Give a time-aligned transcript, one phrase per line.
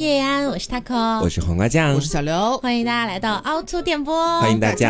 [0.00, 4.88] 叶安，我是 taco，我是黄瓜酱，我是小刘，欢迎大家来到凹凸电波，欢迎大家。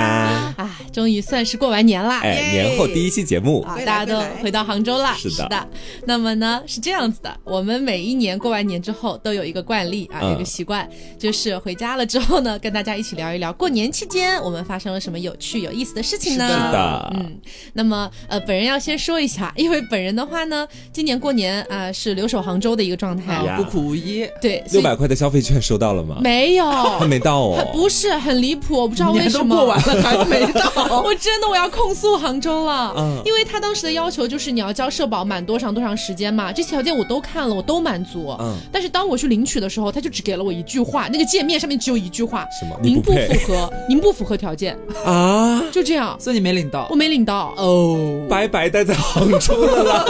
[0.56, 5.68] 啊，终于算是过完年了，哎，年后第一期节目，啊，大家都回到杭州了，是的。
[6.06, 10.88] 那么呢，是这样子的，我们每一年过完年之后都有一个惯例啊，有个习惯，
[11.18, 16.46] 就是回家了之后呢，跟大家一起聊一聊过年期间我们发生了什么有趣有意思的事情呢？
[16.46, 17.36] 是的，嗯。
[17.72, 24.24] 那么呃，本人要先说一下，因为本人的话呢，今年过年啊是留守杭州的一个状态，孤苦无依。
[24.40, 26.18] 对，六百块的消费券收到了吗？
[26.20, 27.66] 没有，还没到哦。
[27.72, 30.70] 不是很离谱，我不知道为什么过完了还没到。
[31.02, 38.54] 我真的我要控诉杭州了，嗯，因为他当时的要求就是你要交社保满多长多长时间嘛，这些条件我都看了，我都满足，嗯。
[38.70, 42.76] 但是当我去领取的时候，他就只给了我一句话，那个界面上面只有一句话，什么？
[42.82, 46.14] 您不符合，您不符合条件啊，就这样。
[46.20, 47.96] 所以你没领到，我没领到哦，
[48.28, 50.04] 白白待在杭州了。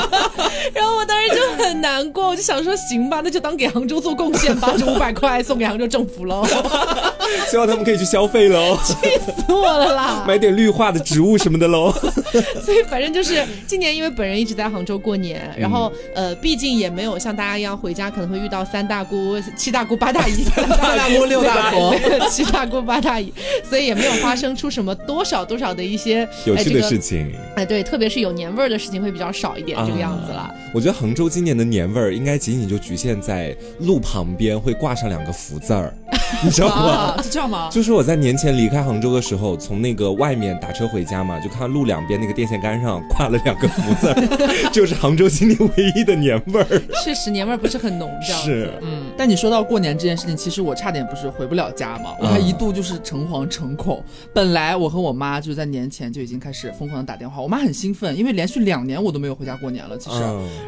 [0.72, 6.46] 然后我当时就很难过，我就想说，行吧，那就当给杭州做贡献吧， 这五百块送给杭州政府喽。
[7.50, 10.24] 希望他们可以去消费喽，气死我了啦！
[10.26, 11.92] 买点绿化的植物什么的喽。
[12.64, 21.96] 所以反正就是今年，因为本人一直在杭州过年，然后呃，毕竟也没有像大家一样回家，可能会遇到三大姑、七大姑八大姨、三大姑六大婆、
[22.30, 23.32] 七大姑八大姨，
[23.68, 27.34] 所以也没有发生出什么多少多少的一些有趣的事情。
[27.56, 30.54] 哎，对，特别是有年味儿的事情会比较少一点，这个样子了。
[30.76, 35.90] 我觉得杭州今年的年味儿应该仅仅就局限在路旁边会挂上两个福字儿。
[36.44, 37.22] 你知道吗？
[37.22, 37.70] 是这样吗？
[37.72, 44.14] 就是我在年前离开杭州的时候，从那个外面打车回家嘛，就看路两边那个电线杆上挂了两个福字，
[44.70, 46.82] 就是杭州今年唯一的年味儿。
[47.02, 48.70] 确实年味儿不是很浓，这样是。
[48.82, 54.04] 嗯，但你说到过年这件事情，其实我差点不是回不了家嘛，我还一度就是诚惶诚恐。
[54.34, 59.96] 本来我和我妈就是在年前就已经开始疯狂的打电话，我妈很兴奋，因为连续两年我都没有回家过年了。
[59.96, 60.16] 其实，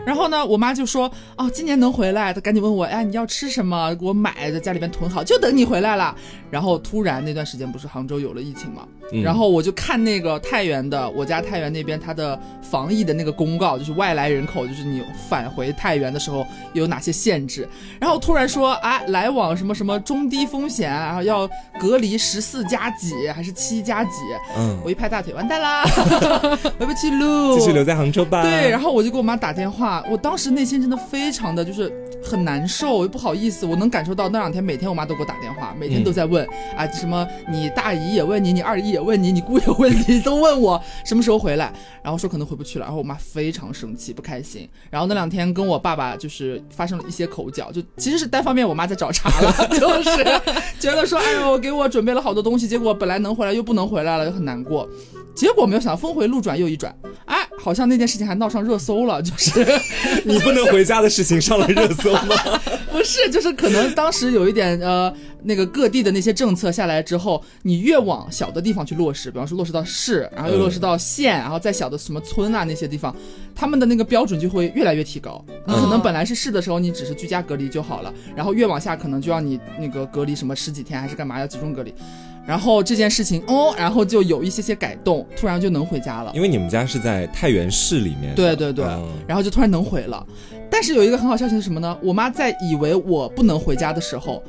[0.06, 3.94] 然后呢，我妈就说：“哦，今年能回来。”她赶紧问我：“哎，你要吃什么？
[3.96, 6.14] 给我买，在家里边囤好，就等。”你回来了，
[6.50, 8.86] 然后突然那段时间不是杭州有了疫情嘛，
[9.24, 17.68] 然后我就看那个太原的，我家太原那边它的防疫的那个公告，就是外来人口，就是你返回太原的时候有哪些限制，
[18.00, 21.48] 然后突然说啊，来往什么什么中低风险，然后要
[21.80, 24.10] 隔离十四加几还是七加几，
[24.56, 25.84] 嗯，我一拍大腿，完蛋啦，
[26.78, 28.42] 回不去路，继续留在杭州吧。
[28.42, 29.77] 对，然后我就给我妈打电话，
[30.10, 31.90] 我当时内心真的非常的就是
[32.22, 35.38] 很难受，我又不好意思，我能感受到那两天每天我妈都给我打。
[35.38, 36.44] 电话每天都在问
[36.76, 41.72] 啊，什么你大姨也问你，你二姨也问你，你姑也问你，都问我什么时候回来，
[42.02, 50.24] 然后说可能回不去了，然后我妈非常生气不开心，然后那两天跟我爸爸就是发生了一些口角，就其实是单方面我妈在找茬了， 就是
[50.80, 54.88] 觉得说哎呦给我准备了好多东西，结果本来能回来又不能回来了，就很难过。
[55.36, 56.92] 结果没有想到峰回路转又一转，
[57.26, 59.64] 哎，好像那件事情还闹上热搜了，就是
[60.24, 62.60] 你不能回家的事情上了热搜吗？
[62.90, 65.12] 不是，就是可能当时有一点呃，
[65.44, 73.14] 那个各地的那些政策下来之后，你越往小的地方去落实，比方说落实到市，然后又落实到县，然后再小的什么村啊那些地方，
[73.54, 75.44] 他们的那个标准就会越来越提高。
[75.66, 81.94] 你可能本来是市的时候你只是居家隔离就好了，然后越往下可能就要你那个隔离什么十几天还是干嘛要集中隔离。
[82.48, 86.32] 然后这件事情哦，然后就有一些些改动，突然就能回家了。
[86.34, 88.34] 因为你们家是在太原市里面。
[88.34, 88.86] 对对对，
[89.26, 90.26] 然后就突然能回了。
[90.70, 91.94] 但是有一个很好消息是什么呢？
[92.02, 94.42] 我妈在以为我不能回家的时候，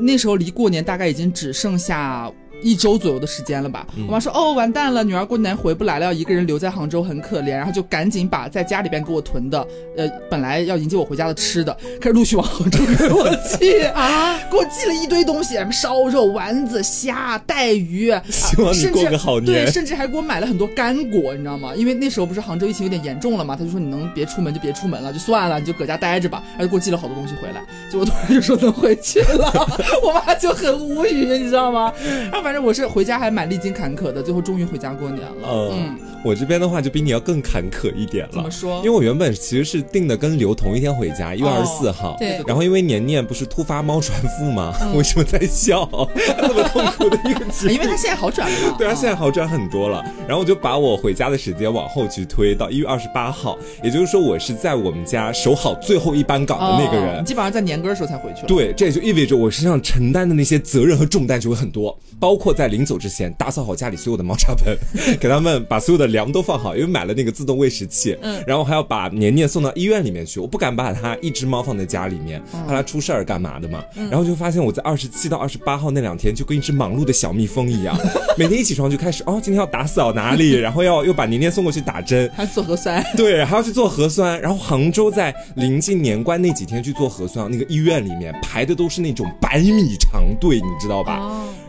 [0.00, 2.30] 那时候离过年大概已经只剩下。
[2.62, 3.86] 一周左右的时间了吧？
[4.06, 9.66] 我妈说：“哦，完蛋了，女儿过年回不来了，要一个人留在杭州，很可怜。”然后就赶紧把在家里边给我囤的，
[9.96, 13.28] 呃，本来要迎接我回家的吃的，开始陆续往杭州给我
[13.58, 19.64] 寄 啊，给我寄了一堆东西，什么烧肉、丸子、虾、带鱼，希望你过个好年。
[19.64, 21.72] 对，甚至还给我买了很多干果，你知道吗？
[21.74, 26.42] 因为那时候不是杭州疫情有点严重了嘛，他就说你能别出门就别出门了，就算了，你就搁家待着吧。
[26.56, 29.52] 他就给我寄了好多东西回来，结果突然就说能回去了，
[30.02, 31.92] 我妈就很无语，你知道吗？
[32.30, 35.70] 然后反正我是回家还蛮历经坎坷的，最后终于回家过年了。
[35.72, 38.32] 嗯，我这边的话就比你要更坎坷一点了。
[38.32, 38.78] 怎么说？
[38.78, 42.16] 因为我原本其实是定的跟刘同一天回家，一月二十四号。
[42.18, 42.42] 对。
[42.48, 44.74] 然后因为年年不是突发猫传腹吗？
[44.98, 45.88] 为什么在笑？
[46.42, 48.74] 那么痛苦的一个情 因为他现在好转了。
[48.76, 50.04] 对他，现在好转很多了。
[50.26, 57.24] 然后我就把我回家的时间往后去推到一月二十八号，也就是说我是在我们家守好最后一班岗的那个人。
[57.24, 58.48] 基本上在年根的时候才回去了。
[58.48, 62.50] 对，这也就意味着我身上承担的那些责任和重担就会很多，包括。
[62.50, 64.74] 括在临走之前打扫好家里所有的猫砂盆，
[65.20, 77.94] 给他们把所有的粮都放好，因为买了那个自动喂食器，嗯，然后还要把年年送到医院里面去，我不敢把它一只猫放在家里面，怕它出事儿干嘛的嘛，然后就发现我在二十七到二十八号那两天就跟一只忙碌的小蜜蜂一样，
[78.38, 91.20] 每天一起床就开始哦，今天要打扫哪里， 然后要又把年年送过去打针，还做核酸，对，还要去做核酸，然后杭州在临近年关那几天去做核酸，那个医院里面排的都是那种百米长队，你知道吧？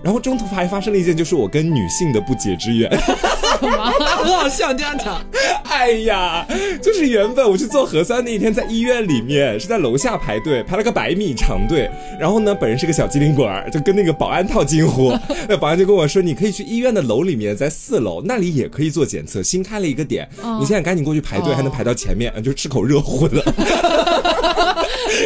[0.03, 2.89] 然后中途还发生了一件，就是我跟女性的不解之缘。
[2.99, 3.91] 什么？
[4.23, 5.21] 很好笑，这样讲。
[5.65, 6.45] 哎呀，
[6.81, 11.89] 就是原本我去做核酸那一天，在医院里面是在楼下排队，排了个百米长队。
[12.19, 15.13] 然后呢，本人是个小机灵鬼儿，就跟那个保安套近乎。
[15.47, 20.27] 那保安就跟我说：“你可以去医院的楼里面，在四楼那里也可以做检测，新开了一个点。
[20.59, 23.41] 你现在赶紧过去排队，还能排到前面，就吃口热乎的。”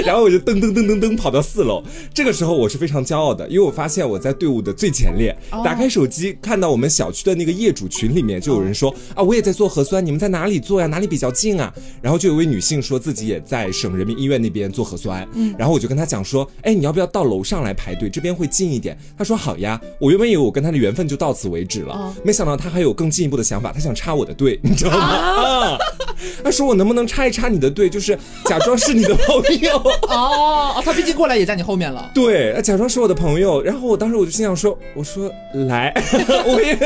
[0.05, 1.83] 然后我就噔噔噔噔噔跑到四楼。
[2.13, 5.35] 这个时候我是非常骄傲的，因为我发现我在队伍的最前列。
[5.63, 10.87] 打开手机，看到我们小区的那个业主群里面就有人说：“啊，我也在做核酸，你们在哪里做呀？
[10.87, 15.27] 哪里比较近啊？”然后就有位女性说自己也在省人民医院那边做核酸。
[15.33, 18.09] 嗯，然后我就跟她讲说：“哎，你要不要到楼上来排队？
[18.09, 24.97] 这边会近一点。”她说：“好呀。”我原本以为我跟她的缘分就到此为止了，没想到她还有更进一步的想法，她想插我的队，你知道吗？
[24.97, 25.77] 啊！
[26.43, 29.74] 她说：“我能不能插一插你的队，就是假装是你的朋友？”
[30.09, 32.09] 哦 哦，她毕竟过来也在你后面了。
[32.13, 33.61] 对，假装是我的朋友。
[33.61, 35.31] 然后我当时我就心想说：“我说
[35.67, 35.93] 来，
[36.45, 36.77] 我也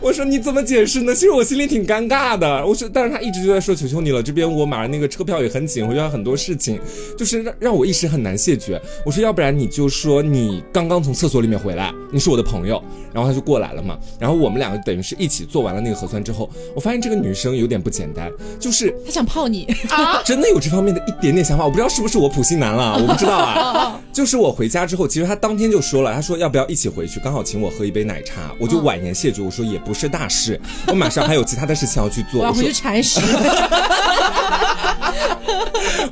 [0.00, 1.14] 我说你怎么解释呢？
[1.14, 2.64] 其实我心里挺尴尬的。
[2.66, 6.78] 我说，但是他一直就在说求求你了，这边我马上那个车票也很紧，回去还有很多事情，
[7.16, 8.80] 就是让让我一时很难谢绝。
[9.04, 12.82] 我说，要不然你就说你刚刚从厕所里面回来，你是我的朋友，
[13.12, 13.98] 然后他就过来了嘛。
[14.18, 21.64] 然后我们两个等于是一起做完了那个核酸之后，我发现这个女生有点不简单，就是她想泡你啊，真的有这方面的一点点想法。
[21.64, 24.00] 我不知道是不是我普信男了， 我不知道啊。
[24.12, 33.20] 就是我回家之后，其实他当天就说了，他说要不要一起回去，刚好请我喝一杯奶茶，我就婉言谢绝，我说也不是大事，我马上还有其他的事情要去做， 我要回去铲屎。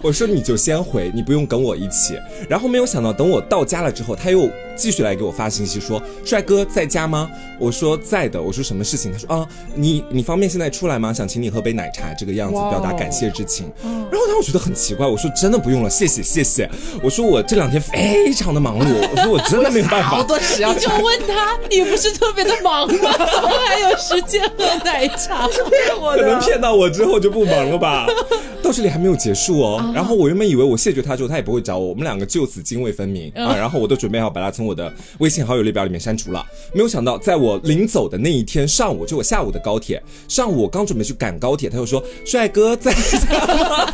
[0.00, 2.18] 我说你就先回，你不用跟我一起。
[2.48, 4.48] 然后没有想到，等我到家了之后，他又
[4.78, 7.28] 继续来给我发信息说：“帅哥在家吗？”
[7.58, 8.40] 我说在的。
[8.40, 9.12] 我说什么事情？
[9.12, 11.12] 他说啊，你你方便现在出来吗？
[11.12, 13.70] 想请你喝杯奶茶，这个样子表达感谢之情。
[13.82, 16.70] 然后他我觉得很奇怪，我说真的不用了，谢谢谢谢。
[17.02, 20.08] 我说我这两天非常的忙碌，我说我真的没有办法。
[20.10, 23.10] 好多事要 就问他，你不是特别的忙吗？
[23.18, 25.48] 怎么还有时间喝奶茶？
[25.48, 26.22] 是骗我的？
[26.22, 28.06] 可能骗到我之后就不忙了吧？
[28.62, 29.92] 到这里还没有结束哦。
[29.94, 33.54] 然后我原本以为我谢绝他之后，他也不会找我，我们两个就此泾渭分明啊。
[33.56, 36.44] 然后我都准备好把他从我的微信好友列表里面删除了。
[36.74, 43.92] 没有想到，在我临走的那一天上午，就我下午的高铁，上午我刚准备去赶高铁，他就说：“帅哥在家吗？”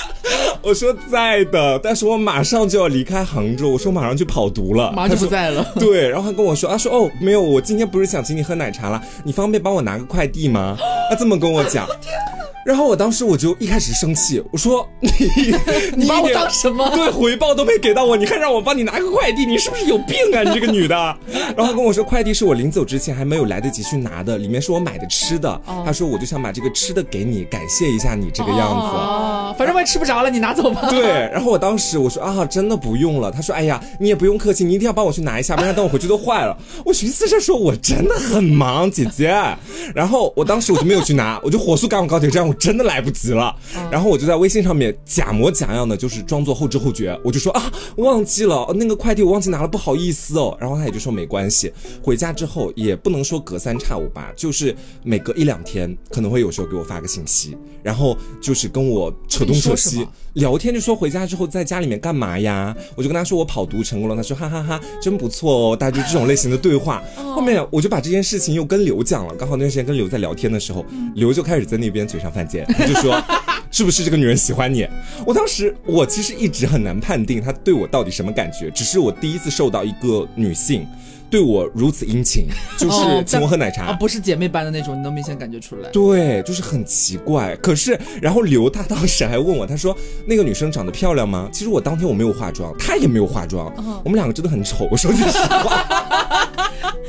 [0.62, 5.66] 我说在的，但是我马上就要离开杭州，我说马上去跑毒了，马上就不在了。
[5.76, 10.76] 对，然后他跟我说，他说哦，没有，我今天不是想请你喝奶茶了，你方便帮我拿个快递吗？
[11.08, 11.86] 他这么跟我讲。
[12.64, 15.10] 然后我当时我就一开始生气，我说 你
[15.96, 16.88] 你把我当什么？
[16.94, 20.42] 对，回报都没给到我，你还让我帮你拿个快递，你是不是有病啊？
[20.48, 20.94] 你这个女的。
[21.56, 25.60] 然后跟我说快递是我临走之前还没有来得及去拿的，里面是我买的吃的。
[25.84, 28.64] 他说我就想把这个吃的给你，感谢一下你这个样子。
[28.64, 30.88] 哦，反正我也吃不着了，你拿走吧。
[30.90, 31.30] 对。
[31.32, 33.30] 然后我当时我说啊，真的不用了。
[33.30, 36.54] 他说哎呀，你也不用客气，你一定要帮我去拿一下，不然等我回去都坏了。
[36.84, 39.34] 我寻思着说我真的很忙，姐姐。
[39.94, 43.30] 然后我当时我就没有去拿，我就火速赶往高铁站，我真的来不及。
[43.30, 43.54] 了，
[43.92, 50.56] 然后我就在微信上面假模假样的，就是装作后知后觉，我就说啊，忘记了那个快递，我忘记拿了，不好意思哦。
[50.60, 51.72] 然后他也就说没关系。
[52.02, 54.74] 回家之后也不能说隔三差五吧，就是
[55.04, 62.76] 每隔一两天可能会有时候给我发个信息，然后就是跟我扯东扯西聊天，就说回家之后在家里面干嘛呀？
[62.94, 65.76] 我就跟他说我跑毒成功了，他说哈哈哈，真不错哦。
[65.76, 67.02] 大家就这种类型的对话。
[67.16, 73.20] 后面我就把这件事情又跟刘讲了，刚好那段时间跟刘在聊天的时候，刘就开始在那边嘴上犯贱，他就说。
[73.72, 74.84] 是不是这个女人喜欢你？
[75.24, 80.84] 我当时我其实一直很难判定她对我到底什么感觉，只是我第一次受到一个女性
[81.30, 82.46] 对我如此殷勤，
[82.76, 85.88] 就是请我喝奶茶，不是姐妹般的那种，你能明显感觉出来。
[85.90, 87.56] 对，就是很奇怪。
[87.56, 89.96] 可是，然后刘大当时还问我，他说
[90.26, 91.48] 那个女生长得漂亮吗？
[91.52, 93.72] 其实我当天我没有化妆，她也没有化妆，
[94.04, 94.88] 我们两个真的很丑。
[94.90, 95.86] 我说句实话，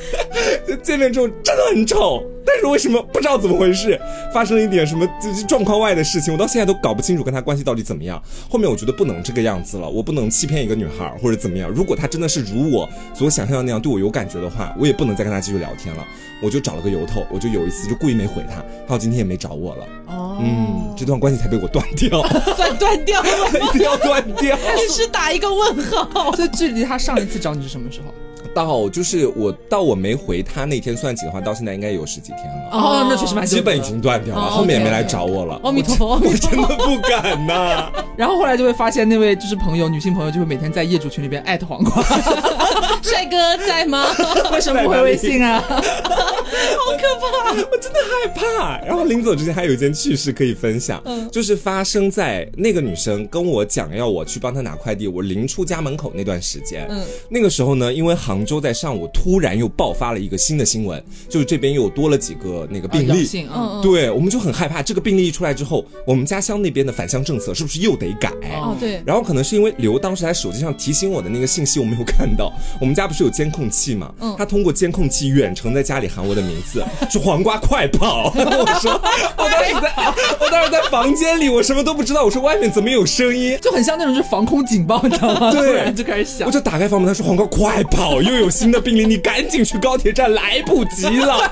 [0.82, 2.24] 见面之后真的很丑。
[2.44, 4.00] 但是为什么不知道怎么回事，
[4.34, 5.08] 发生了一点什么
[5.48, 8.22] 状况外的事情，我到现在都搞不清楚跟他关系到底怎么样。
[8.50, 11.70] 后面我觉得不能这个样子了，我不能欺骗一个女孩或者怎么样。
[11.70, 16.04] 如果她真的是如我所想象的那样对我有感觉的话，我也不能再跟她继续聊天了。
[16.42, 19.86] 我就找了个由头，我就有一次就故意没回她，到今天也没找我了。
[20.08, 22.24] 哦，嗯，这段关系才被我断掉，
[22.56, 26.34] 算断掉了，一定要断掉，只是打一个问号。
[26.36, 28.12] 所以距离他上一次找你是什么时候？
[28.54, 32.70] 到就是我到我没回他那天算起的话，到现在应该有十几天了。
[32.72, 35.60] 哦，那确实蛮基本已经断掉了，后面也没来找我了。
[35.64, 37.92] 阿弥陀佛， 我真的不敢呐。
[38.18, 42.04] 然后后来就会发现那位就是朋友，女性朋友就会每天在业主群里边艾特黄瓜，
[43.02, 44.08] 帅哥在吗？
[44.52, 45.62] 为什么不回微信啊？
[45.62, 48.80] 好可怕，我真的害怕。
[48.86, 56.86] 然后临走之前还有一件趣事可以分享，就是发生在那个女生跟我讲要我去帮她拿快递，我临出家门口那段时间。
[56.90, 63.28] 嗯，那个时候呢，因为杭州在上午突然又爆发了一个新的新闻，就是这边又多了几个那个病例。
[63.54, 68.30] 嗯，对，我们就很害怕这个病例一出来之后，我们家乡那边的返乡政策是不是又得改？
[68.62, 69.02] 哦，对。
[69.06, 74.14] 然后可能是因为刘当时在手机上提醒我的那个信息我没有看到，我们家不是有监控器嘛？
[74.20, 78.32] 嗯，他通过监控器远程在家里喊我的名字，说黄瓜快跑！
[78.36, 78.92] 我说
[79.38, 82.24] 我当时在，我当时在房间里，我什么都不知道。
[82.24, 83.58] 我说外面怎么有声音？
[83.62, 85.52] 就很像那种是防空警报，你知道吗？
[85.52, 86.48] 对， 就开始响。
[86.48, 91.52] 我就打开房门，他说黄瓜快跑，又有新的病例，你赶紧去高铁站，来不及了。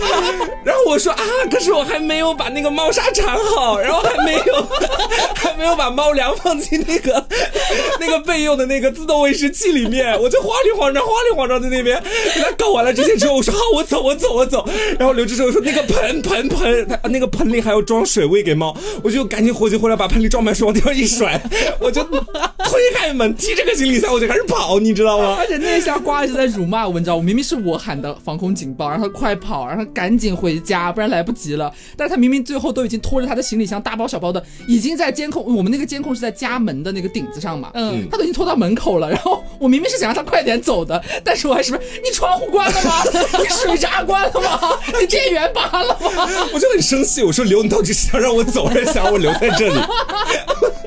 [0.64, 4.66] 然后我说啊，可是我还没有把那个猫砂铲好，然后还没有
[5.34, 7.26] 还没有把猫粮放进那个
[7.98, 12.02] 那个备用的那个自动喂食器里面，我就慌里慌张，慌里慌张在那边
[12.34, 14.68] 给他搞完了这些之后，我说好，我走，我走，我走。
[14.98, 21.40] 然后刘志生说那个盆盆盆，他那个盆里还要装水喂给猫，我就赶紧火急火燎把盆里装满水往地上一甩，
[21.78, 25.36] 我就推开门提着个行李箱我就开始跑，你知道吗？
[25.38, 31.72] 而且那下瓜一直在辱骂我，你知道，我明明是我喊的防空警报，让他快跑，让他赶紧回家，不然来不及了。
[31.96, 39.10] 但是他明明最后都已经拖着他的行李箱大包小包的，已经在监控我们那个监控是在家门的那个顶子上嘛，嗯，他都已经拖到门口了。
[39.10, 43.02] 然后我明明是想让他快点走的，但是我还是你窗户关了吗？
[43.40, 44.78] 你水闸关了吗？
[45.00, 46.28] 你电源拔了吗？
[46.52, 49.80] 我就很生气，我说刘，你到底是想让我走还是想让我留在这里？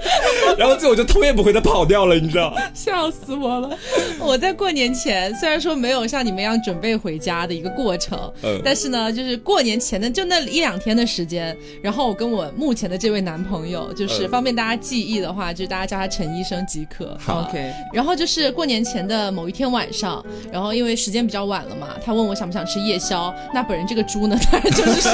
[0.58, 2.56] 然后最后就头也不回的跑掉了，你知道？
[2.74, 3.70] 笑死我了！
[4.20, 17.18] 我在过年前虽然说没有像你们一样准备回家的一个过程，嗯，但是呢，就是过年前的就那一两天的时间，然后我跟我目前的这位男朋友，就是方便大家记忆的话，就是大家叫他陈医生即可。
[17.20, 17.72] 好，OK。
[17.94, 23.34] 然后就是过年前的某一天晚上，然后因为时间比较晚了嘛，他问我想不想吃夜宵。
[23.54, 25.12] 那本人这个猪呢，当然就是说，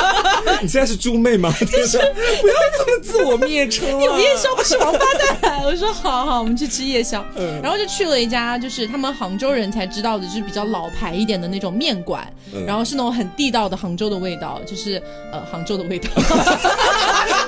[0.62, 1.52] 你现在是猪妹吗？
[1.60, 5.00] 就是不要这么自我蔑称有夜宵不是王八
[5.40, 5.62] 蛋。
[5.64, 7.24] 我说好好，我们去吃夜宵。
[7.62, 12.26] 然后就去了一家，就是他们杭州人才知道的，就是比较老牌一点的那种面馆。
[12.66, 15.02] 然后是那种很地道的杭州的味道，就是
[15.32, 16.08] 呃杭州的味道。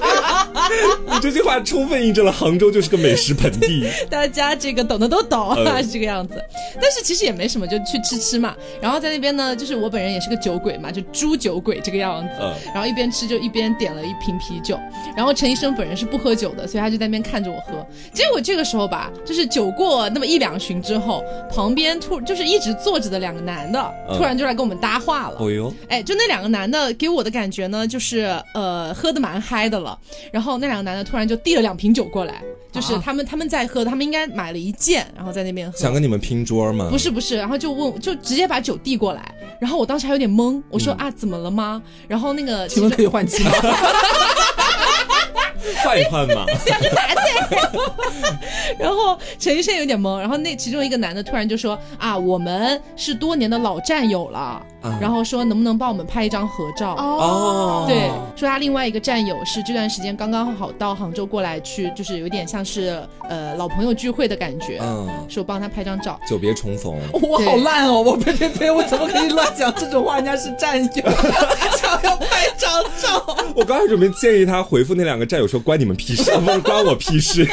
[1.15, 3.87] 你这句话充分印证了杭州就是个美食盆地。
[4.11, 6.43] 大家这个懂的都懂， 是这个样子。
[6.81, 8.55] 但是其实也没什么，就去吃吃嘛。
[8.81, 12.43] 然后在那边呢，就是我本人也是个酒鬼嘛，就猪酒鬼这个样子。
[12.73, 14.79] 然后一边吃就一边点了一瓶啤酒。
[15.17, 17.87] 然后陈医生本人是不喝酒的，所以他就在那边看着我喝。
[18.13, 25.37] 结果这个时候吧，就是酒过那么一两巡之后，旁边突就是一直坐着的两个男的，突然就来跟我们搭话了。
[25.89, 29.99] 哎，就那两个男的给我的感觉呢，就是呃喝的蛮嗨的了。
[30.33, 32.43] 然后那两个男的突然就递了两瓶酒过来，
[32.73, 35.77] 就是他们他们在喝，他们应该买了一件，然后在那边喝。
[35.79, 36.89] 想跟你们拼桌吗？
[36.91, 39.35] 不是不是，然后就问，就直接把酒递过来。
[39.61, 41.83] 然后我当时还有点懵，我说啊怎么了吗？
[42.09, 43.51] 然后那个请问可以换气吗？
[45.95, 46.45] 换一换嘛。
[48.79, 54.61] 然后陈医生有点懵，然后那其中一个男的突然就说啊，我们是多年的老战友了，
[55.01, 56.95] 然后说能不能帮我们拍一张合照？
[56.95, 66.95] 哦，对，说他另外一个战友是这段时间刚刚好到杭州过来去，就是有点像是呃老朋友聚会的感觉，嗯，说帮他拍张照，久别重逢。
[67.23, 70.17] 我好烂哦，我呸呸呸，我怎么可以乱讲这种话？
[70.17, 71.05] 人家是战友，
[71.77, 73.37] 想要拍张照。
[73.55, 77.47] 我刚才准备建议他回复那两个战友说关你你们屁事，不关我屁事。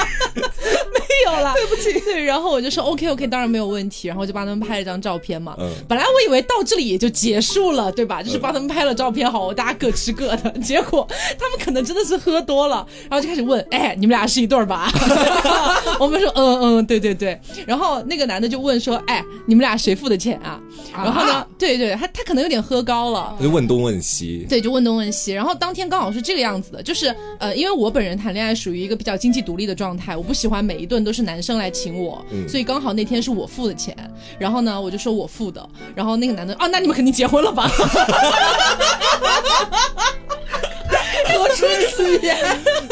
[1.56, 2.00] 对不起。
[2.06, 4.08] 对，然后我就说 OK OK，当然没有问题。
[4.08, 5.56] 然后我就帮他们拍了张照片嘛。
[5.60, 5.70] 嗯。
[5.88, 8.22] 本来我以为到这里也就结束了，对吧？
[8.22, 10.52] 就是帮他们拍了照片，好，大家各吃各的。
[10.60, 11.08] 结果
[11.40, 14.92] 他们可能真的是喝多了，然后就开始问：“哎，你们俩是一对吧？”
[16.00, 20.60] 我们说：“嗯嗯，对对对。”然后那个男的就问说：“哎，你们俩谁付的钱啊？”
[20.94, 24.46] 然后呢，对对，他他可能有点喝高了，就问东问西。
[24.50, 25.32] 对，就问东问西。
[25.32, 33.96] 然后当天刚好是这个样子的，就是呃，因为我本人谈恋爱属于一个比较经济独立的状态，我不喜欢每一顿都是男生来请我，所以刚好那天是我付的钱。
[34.38, 35.68] 然后呢，我就说我付的。
[35.96, 37.70] 然后那个男的，啊，那你们肯定结婚了吧？
[41.38, 42.38] 何出此言？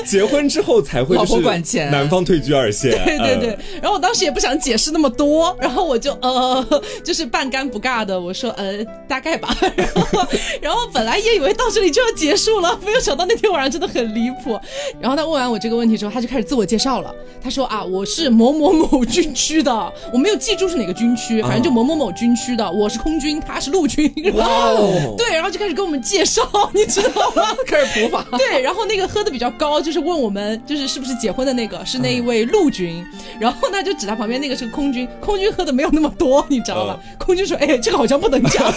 [0.05, 2.91] 结婚之后才会老婆管钱，男方退居二线。
[3.05, 3.57] 对对对。
[3.81, 6.65] 然后我当时也不想解释那么多， 然后我就呃，
[7.03, 9.55] 就是半干不尬的我说呃大概吧。
[9.75, 10.27] 然后
[10.61, 14.59] 然后本来也以为到这里就要结束了，没有想到那天晚上真的很离谱。
[14.99, 17.13] 然后他问完我这个问题之后，他就开始自我介绍了。
[17.41, 22.69] 他说啊，我是某某某军区的，我没有记住是哪个军区，反正就某某某军区的。
[22.69, 24.11] 我是空军，他是陆军。
[24.35, 25.15] 哇哦！
[25.17, 26.41] 对，然后就开始跟我们介绍，
[26.73, 27.55] 你知道吗？
[27.65, 28.25] 开始普法。
[28.37, 33.05] 对，然后那个喝的比较高，就是问我们就是是不是结婚的那个是那一位陆军，
[33.39, 36.99] 然后呢就指他旁边那个是空军，空军喝的没有那么多，你知道吧？
[37.17, 38.71] 空军说，哎，这个好像不能讲，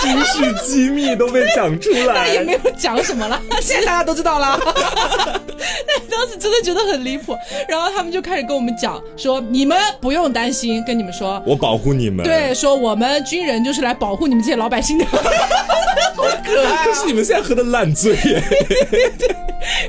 [0.00, 4.58] 军事机密都被讲出来，那也没有讲什么了，现在大家都知道了。
[5.86, 7.36] 但当时真的觉得很离谱，
[7.68, 12.24] 然后他们就开始跟我们讲说，你们不用担心，跟你们说，我保护你们。
[12.24, 15.04] 对，说我们军人就是来保护你们这些老百姓的。
[16.14, 16.84] 好可爱！
[16.84, 18.42] 可是你们现在喝的烂醉耶。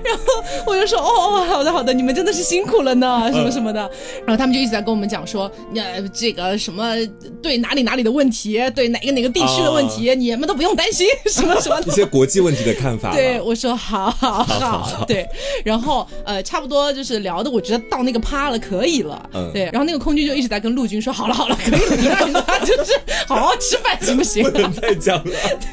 [0.04, 0.24] 然后
[0.68, 3.80] 我就说，哦哦，好的好的，你们真的是辛苦了呢，什么什么的。
[4.26, 6.96] 然后他们就一直在跟我们讲说，呃，这个什么
[7.42, 13.14] 对哪里哪里的问题，对哪个哪个地区的问题，你们都不用担心， 什么什么一些国际问题的看法。
[13.14, 15.28] 对，我说好好好， 对。
[15.66, 19.30] 然后呃，差不多就是聊的，我觉得到那个趴了，可以了。
[19.34, 19.64] 嗯，对。
[19.66, 22.94] 然后那个空军就一直在跟陆军说，好了好了，可以了，就是
[23.28, 24.44] 好好吃饭行不行？
[24.44, 25.24] 不能再讲了。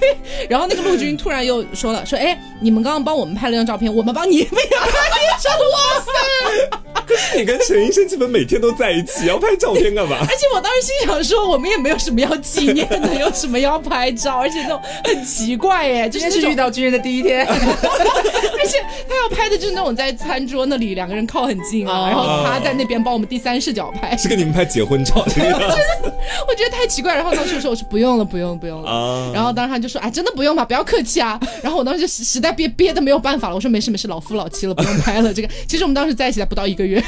[0.00, 0.16] 对。
[0.48, 5.52] 然后那个陆军突然又说了，说哎，你们刚刚帮我们拍了张照片，我们帮你也拍一张。
[5.60, 6.10] 哇塞！
[7.06, 10.16] 可是你跟陈医生基本每天都在一起，要拍照片干嘛？
[10.22, 14.38] 而且我当时心想说，我们也没有什么要纪念的，有什么要拍照？
[14.38, 25.14] 而且那种很奇怪哎，就是遇到军人的第一天， 而且他要拍的就是那种在餐桌那里两个人靠很近啊，然后他在那边帮我们第三视角拍，是给你们拍结婚照。
[25.16, 25.58] 我觉得
[26.48, 29.32] 我觉得太奇怪，然后当时说我说不用了，不用不用了。
[29.34, 31.38] 然后当时他就说啊，真的不用吧，不要客气啊。
[31.62, 35.32] 然后我当时就实在憋憋的没有办法了，我说没事没事，老夫老妻了，不用拍了。
[35.32, 37.00] 这个其实我们当时在一起才不到一个月，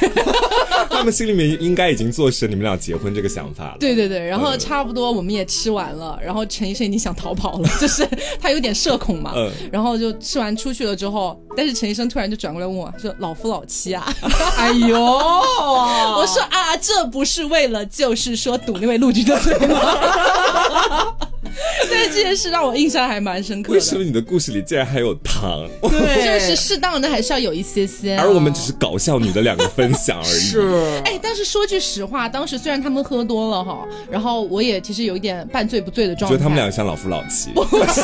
[0.90, 3.76] 他们心里面应该已经坐实你们俩结婚这个想法了。
[3.80, 8.06] 对对对，然后差不多我们也吃完了，然后陈医生已经想逃跑了， 就是
[8.40, 9.32] 他有点社恐嘛。
[9.34, 9.50] 嗯。
[9.72, 14.12] 然后就吃完出去了之后，但是陈医生突然就转过来问我说：“老夫老妻啊？”
[14.58, 21.16] 哎呦，我说啊，这不是为了就是说堵那位陆军的嘴吗？
[21.88, 23.75] 对这件事让我印象还蛮深刻的。
[23.75, 25.68] 为什么你的故事里竟然还有糖？
[25.82, 28.16] 对， 就是适当的还是要有一些些。
[28.16, 30.40] 而我们只是搞笑女的两个分享而已。
[30.40, 30.61] 是。
[31.04, 36.37] 哎，但是说句实话，当时虽然他们喝多了哈，然后我也其实有一点半醉不醉的状态。
[36.37, 37.50] 觉得他们两个像老夫老妻。
[37.54, 38.02] 不是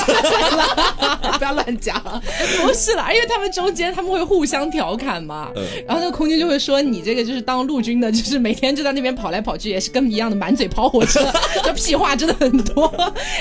[1.38, 2.02] 不要乱讲。
[2.62, 5.50] 不是啦，因为他们中间他们会互相调侃嘛。
[5.56, 5.62] 嗯。
[5.86, 11.20] 然后那个空军就会说：“你这个就是当陆军的，就是每天就在那边跑来跑去，也是跟一样的满嘴跑火车，
[11.64, 12.92] 这屁话真的很多。”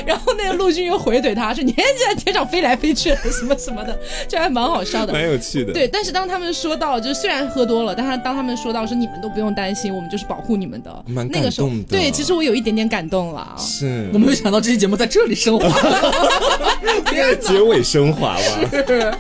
[0.05, 11.83] 然后那个陆军又回怼他说：“你天天在天上飞来飞去，什么什么的，这还蛮好笑的，蛮有趣的。”对，但是当他们说到，就虽然喝多了，但是当他们说到说你们都不用担心，我们就是保护你们的，蛮感动的。
[11.89, 13.55] 对，其实我有一点点感动了。
[13.57, 15.67] 是我没有想到这期节目在这里升华，
[17.41, 18.69] 结尾升华了。
[18.71, 19.13] 是。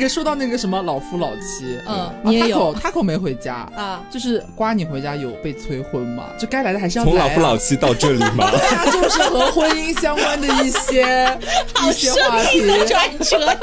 [0.00, 6.24] 哎，可说到那个什么老夫老妻，嗯，你也有，他可没回家啊，就是瓜你回家有被催婚吗？
[6.38, 8.48] 就该来的还是要从老夫老妻到这里吗？
[8.50, 11.38] 对啊，就是和婚姻相关的一些
[11.86, 13.58] 一些话题转折。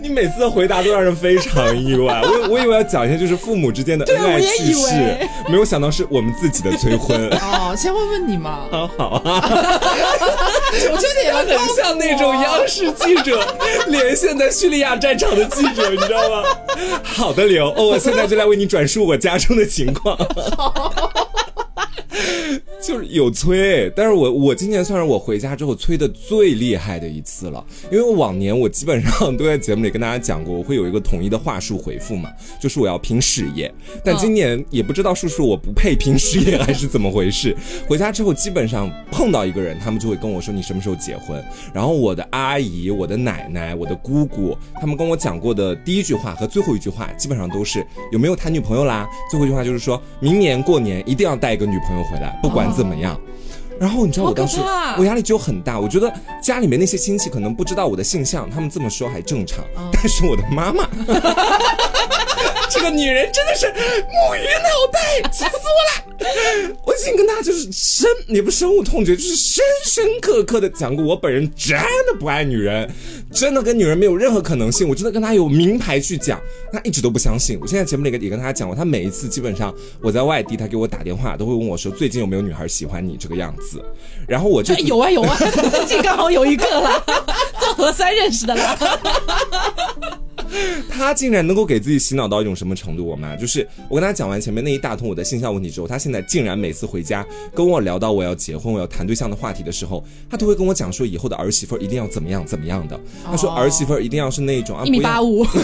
[0.00, 7.28] 你每次的回答都让人非常意外，我我以为要讲一些就是父母之间的恩爱趣事，没有想到是我们自己的催婚。
[7.30, 8.66] 哦，先问问你嘛。
[8.70, 9.40] 好好啊，
[10.90, 13.44] 我觉得也 很像那种央视记者
[13.88, 16.42] 连线在叙利亚战场的记者，你知道吗？
[17.02, 20.16] 好的，刘，哦，我现在就来为你转述我家中的情况。
[22.82, 33.72] 就是有催，但是我我今年算是我回家之后催的最厉害的一次了，因为往年我基本上都在节目里跟大家讲过，我会有一个统一的话术回复嘛，就是我要拼事业，
[34.04, 37.56] 但今年也不知道是不是我不配拼事业还是怎么回事，
[37.88, 41.42] 回家之后基本上碰到一个人，他们就会跟我说你什么时候结婚，
[41.72, 52.02] 然后我的阿姨、我的奶奶、我的姑姑，他们跟我讲过的第一句话和最后一句话，基本上都是有没有谈女朋友啦，最后一句话就是说明年过年一定要带一个女朋友。
[52.02, 53.18] 回来，不管怎么样，
[53.78, 54.58] 然后你知道我当时
[54.98, 60.84] 我压力就很大，我觉得家里面那些亲戚可能不知道我的性向，他们这么说还正常，但是我的妈妈，
[62.72, 66.76] 这个女人真的是木鱼脑袋，气死我了！
[66.84, 72.90] 我已经跟她就是深也不深恶痛绝，就是深深刻刻的讲过，我本人真的不爱女人，
[73.30, 74.88] 真的跟女人没有任何可能性。
[74.88, 76.40] 我真的跟她有名牌去讲，
[76.72, 77.58] 她一直都不相信。
[77.60, 83.84] 我现在节目里也跟她讲过，她每一次基本上我在外地，她给我打电话都会问我说，最近有没有女孩喜欢你这个样子。
[84.26, 85.36] 然后我就有啊有啊，
[85.70, 87.04] 最近刚好有一个了，
[87.60, 88.78] 做核酸认识的啦。
[90.90, 93.04] 他竟然能够给自己洗脑到一种什么程度？
[93.06, 103.00] 我妈就是我跟他讲完前面那一大通我的性向问题之后，他现在竟然每次回家跟我聊到我要结婚、我要谈对象的话题的时候，他都会跟我讲说以后的儿媳妇一定要怎么样怎么样的。
[103.24, 105.44] 他说儿媳妇一定要是那种啊，一米八五。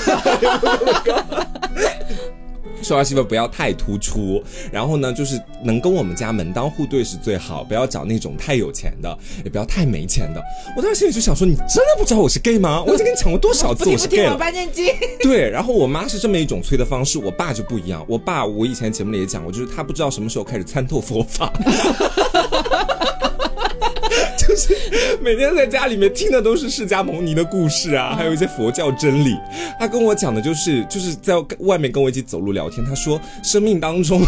[2.83, 10.43] 说儿媳妇不要太突出，然后呢，就是能跟我们家门当户对是最好，不要找那种太有钱的，也不要太没钱的。
[10.77, 12.83] 我当时心里就想说，你真的不知道我是 gay 吗？
[12.87, 14.37] 我已经跟你讲过多少次我是 gay 了。
[14.37, 14.93] 八年级。
[15.21, 18.05] 对，然后我妈是这么一种催的方式，我爸就不一样。
[18.09, 21.53] 我爸我以前节目里也讲过，就是他不知道什么时候开始参透佛法。
[24.59, 29.37] 就 是每天在家里面听的都是释迦牟尼的故事啊，还有一些佛教真理。
[29.79, 32.85] 他跟我讲的就是，就是在外面跟我一起走路聊天。
[32.85, 34.21] 他说，生命当中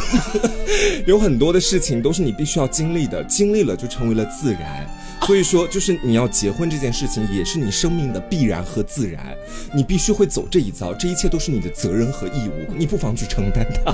[1.07, 4.89] 有很多的事情都是你必须要经历的，经历了就成为了自然。
[5.27, 9.37] 所以说，就是你要结婚这件事情，也是你生命的必然和自然。
[9.75, 13.93] 你必须会走这一遭，这一切都是你的责任和义务，你不妨去承担它。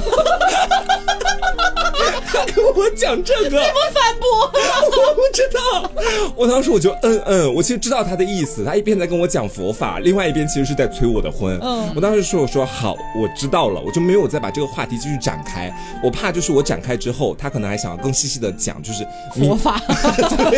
[2.57, 4.27] 他 跟我讲这个，你不反驳？
[5.09, 5.90] 我不知道。
[6.35, 8.64] 我当时我就嗯嗯，我其实知道他的意思。
[8.64, 11.59] 他一边在跟我讲佛法，另外一边其实是在催我的婚。
[11.62, 15.71] 嗯，我当时说我说好，我知道了，我就没有再把这个话题继续展开。
[16.03, 19.79] 我怕就是我展开之后，他可能还想要更细细的讲，就是佛法，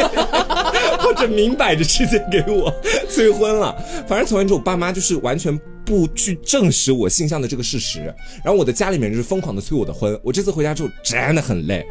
[1.01, 2.73] 或者明摆着直接给我
[3.11, 3.75] 催婚了。
[4.07, 5.59] 反正从那之后，我爸妈就是完全。
[5.89, 10.21] 不去证实我性向的这个事实，然后我的家里面就是疯狂的催我的婚。
[10.23, 11.83] 我这次回家之后真的很累，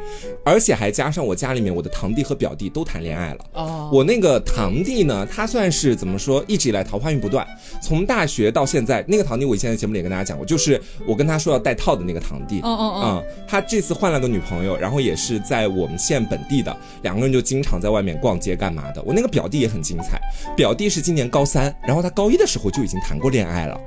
[0.45, 3.39] 而且还加上我家里面我的堂弟和表弟都谈恋爱了。
[3.53, 7.47] 哦，我那个堂弟呢，他算是怎么说，一直以来桃花运不断，
[7.81, 9.03] 从大学到现在。
[9.07, 12.59] 那个堂弟我以前在节目里也跟大家讲过，就是我跟他说要带套的那个堂弟。
[12.59, 19.01] 哦哦哦，他这次换了个女朋友，然后也是在我们县本地的，两个人就经常在外面逛街干嘛的。
[19.01, 20.21] 我那个表弟也很精彩，
[20.55, 23.79] 表弟是今年高三，然后他高一的时候就已经谈过恋爱了。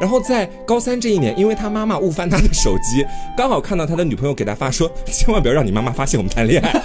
[0.00, 3.04] 然后在高三这一年，因为他妈妈误翻他的手机，
[3.36, 6.70] 刚好看到他的女朋友给他发说：“千万不要让你妈妈发现我们谈恋爱。”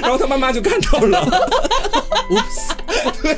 [0.00, 1.24] 然后他妈妈就看到了，
[3.22, 3.36] 对。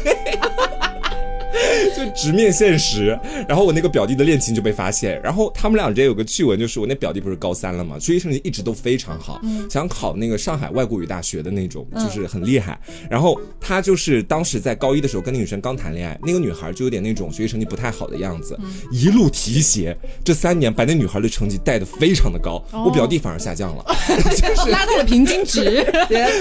[1.97, 12.79] 就直面现实，然后我那个表弟的恋情就被发现，然后他们俩之间有个趣闻，就是我那表弟不是高三了嘛，学习成绩一直都非常好，想考那个上海外国语大学的那种，就是很厉害。
[13.11, 18.59] 然后他就是当时在高一的时候跟那女生刚谈恋爱，那个女孩就有点那种学习成绩不太好的样子，
[18.91, 23.85] 一路提携，这三年把那女孩的成绩带的非常的高，我表弟反而下降了，
[24.31, 25.85] 就是拉到了平均值，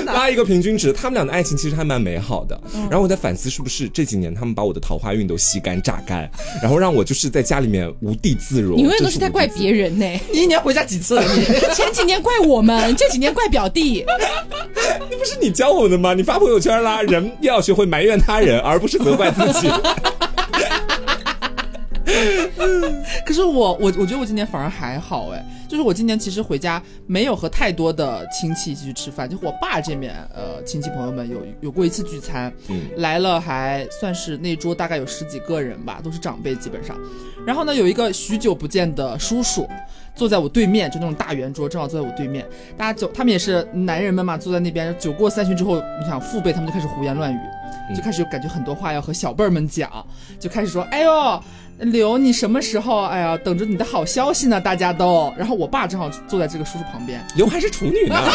[0.06, 0.94] 拉一个平均值。
[0.94, 2.60] 他们俩的爱情其实还蛮美好的。
[2.90, 6.30] 然后我在反思，是不是这几年他们把我的桃花运都吸干榨干，
[6.62, 8.78] 然后让我就是在家里面无地自容。
[8.78, 10.06] 你永远都是在怪别人呢。
[10.32, 11.20] 你一年回家几次？
[11.34, 14.06] 你前几年怪我们，这几年怪表弟。
[15.10, 16.14] 那不是你教我的吗？
[16.14, 19.70] 你发朋友圈啦，人要学会埋怨他人，而不是责怪自己。
[23.26, 32.52] 可是我我我觉得我今年反而还好哎，就是我今年其实回家没有和太多的亲戚一起去吃饭，就我爸这面呃亲戚朋友们有有过一次聚餐，
[32.98, 36.98] 来了还算是那桌大概有十几个人吧，都是长辈基本上。
[37.46, 39.70] 然后呢，有一个许久不见的叔叔
[40.16, 42.44] 坐在我对面，就那种大圆桌，正好坐在我对面。
[42.76, 44.94] 大家酒他们也是男人们嘛，坐在那边。
[44.98, 50.04] 酒过三巡之后，你想父辈他们就开始胡言乱语，就开始感觉很多话要和小辈儿们讲，
[50.40, 51.44] 就开始说：“哎呦。”
[51.80, 53.06] 刘，你什么时候？
[53.06, 54.60] 哎呀，等着你的好消息呢！
[54.60, 55.34] 大家都。
[55.38, 57.26] 然后我爸正好坐在这个叔叔旁边。
[57.36, 58.16] 刘还是处女呢。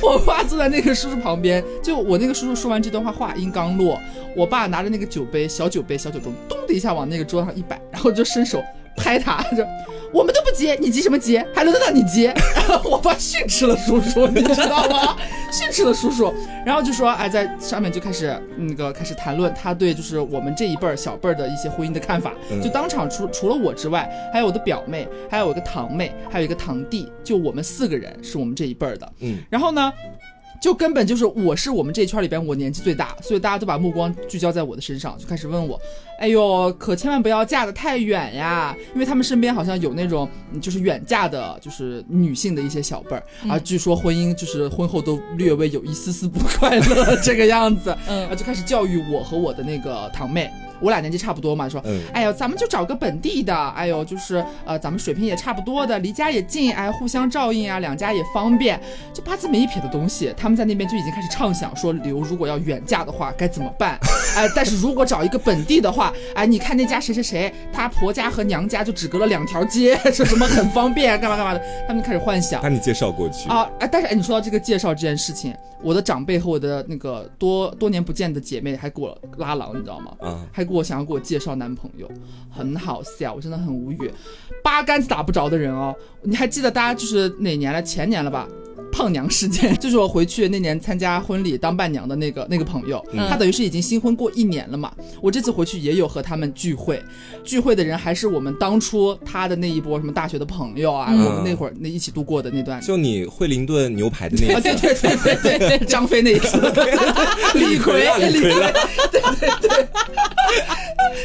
[0.00, 4.00] 我爸坐在那个叔叔旁边，就我那个叔叔说完这段话，话音刚落，
[4.34, 8.62] 我爸拿着那个酒杯，小酒杯，小酒盅，咚的一下往那个桌上一摆，然后就伸手
[8.96, 9.66] 拍他，就。
[10.12, 11.38] 我们都不急，你急什么急？
[11.54, 12.30] 还轮得到你急？
[12.84, 15.16] 我爸训斥了叔叔，你知道吗？
[15.52, 16.32] 训斥了叔叔，
[16.64, 29.12] 然后就说，哎，在上面就开始那个开始谈论他对就是我们这一辈儿小辈儿的一些婚姻的看法，就当场除除了我之外，还有我的表妹，还有一个堂妹，还有一个堂弟，就我们四个人是我们这一辈儿的。
[29.20, 29.92] 嗯，然后呢？
[30.60, 35.80] 就根本就是我是我们这一圈里边我年纪最大，所以大家都把目光聚焦在我的身上，就开始问我，
[36.18, 40.28] 哎呦，可千万不要嫁得太远呀，因为他们身边好像有那种
[40.60, 50.50] 就是远嫁的，就是女性的一些小辈儿啊，据说婚姻就是婚后都略微有一丝丝不快乐 这个样子，嗯，就开始教育我和我的那个堂妹。
[50.80, 58.80] 我俩年纪差不多嘛，说，哎呦，咱们就找个本地的，哎呦，就是呃，咱们水平也差不多的，离家也近，哎，互相照应啊，两家也方便，
[59.12, 63.98] 就八字没一撇的东西，他们在那边就已经开始畅想说，刘如果要远嫁的话该怎么办？
[64.36, 75.54] 哎，但是如果找一个本地的话，哎，你看那家谁谁谁，他婆家和娘家就只隔了两条街， 说什么很方便，干嘛干嘛的，他们就开始幻想，把你介绍过去啊，哎，但是哎，你说到这个介绍这件事情。
[75.80, 80.12] 我的长辈和我的那个多多年不见的姐妹还给我拉郎，你知道吗？
[80.18, 82.08] 啊，还过想要给我介绍男朋友，
[82.50, 84.12] 很好笑，我真的很无语。
[84.62, 87.82] 八竿子打不着的人哦，你还记得大家就是哪年了？
[87.82, 88.46] 前年了吧？
[88.98, 94.92] 胖娘事件就是我回去那年参加婚礼当伴娘的那个那个朋友，他等于是已经新婚过一年了嘛。
[95.20, 97.00] 我这次回去也有和他们聚会，
[97.44, 102.80] 聚会的人还是我们当初他的那一波什么大学的朋友啊，我们那会儿那一起度过的那段。
[102.80, 106.56] 就你惠灵顿牛排的那次，对对对对对，张飞那一次，
[107.54, 108.72] 李逵李逵，
[109.12, 109.86] 对对 对。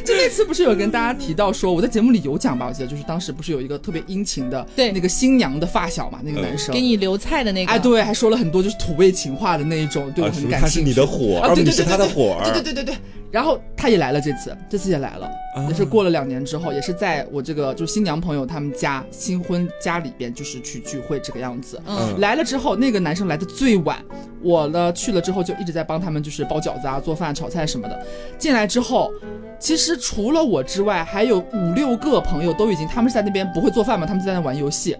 [0.06, 2.68] 就那次不是有跟大家提到说，我在节目里有讲吧？
[2.68, 10.62] 我记得就是当时不是有一个特别殷勤的，对那个新娘的发小嘛，那个男生给你留菜的那个，哎，对，还说了很多就是土味情话的那一种，对我很感兴趣。
[10.62, 12.96] 他是你的火，而你是他的火，对对对对对。
[13.32, 15.28] 然后他也来了，这次这次也来了，
[15.68, 21.82] 也是过了两年之后，也是在我这个就新娘朋友他们家新婚家里边，就是去聚会这个样子。
[21.88, 23.98] 嗯，来了之后，那个男生来的最晚，
[24.44, 28.06] 我呢去了之后就一直在帮他们就是包饺子啊、做饭、炒菜什么的。
[28.38, 29.12] 进来之后，
[29.58, 34.96] 其实除了我之外，还有五六个朋友都已经，他们是在那边不会做饭嘛，他们就在那玩游戏。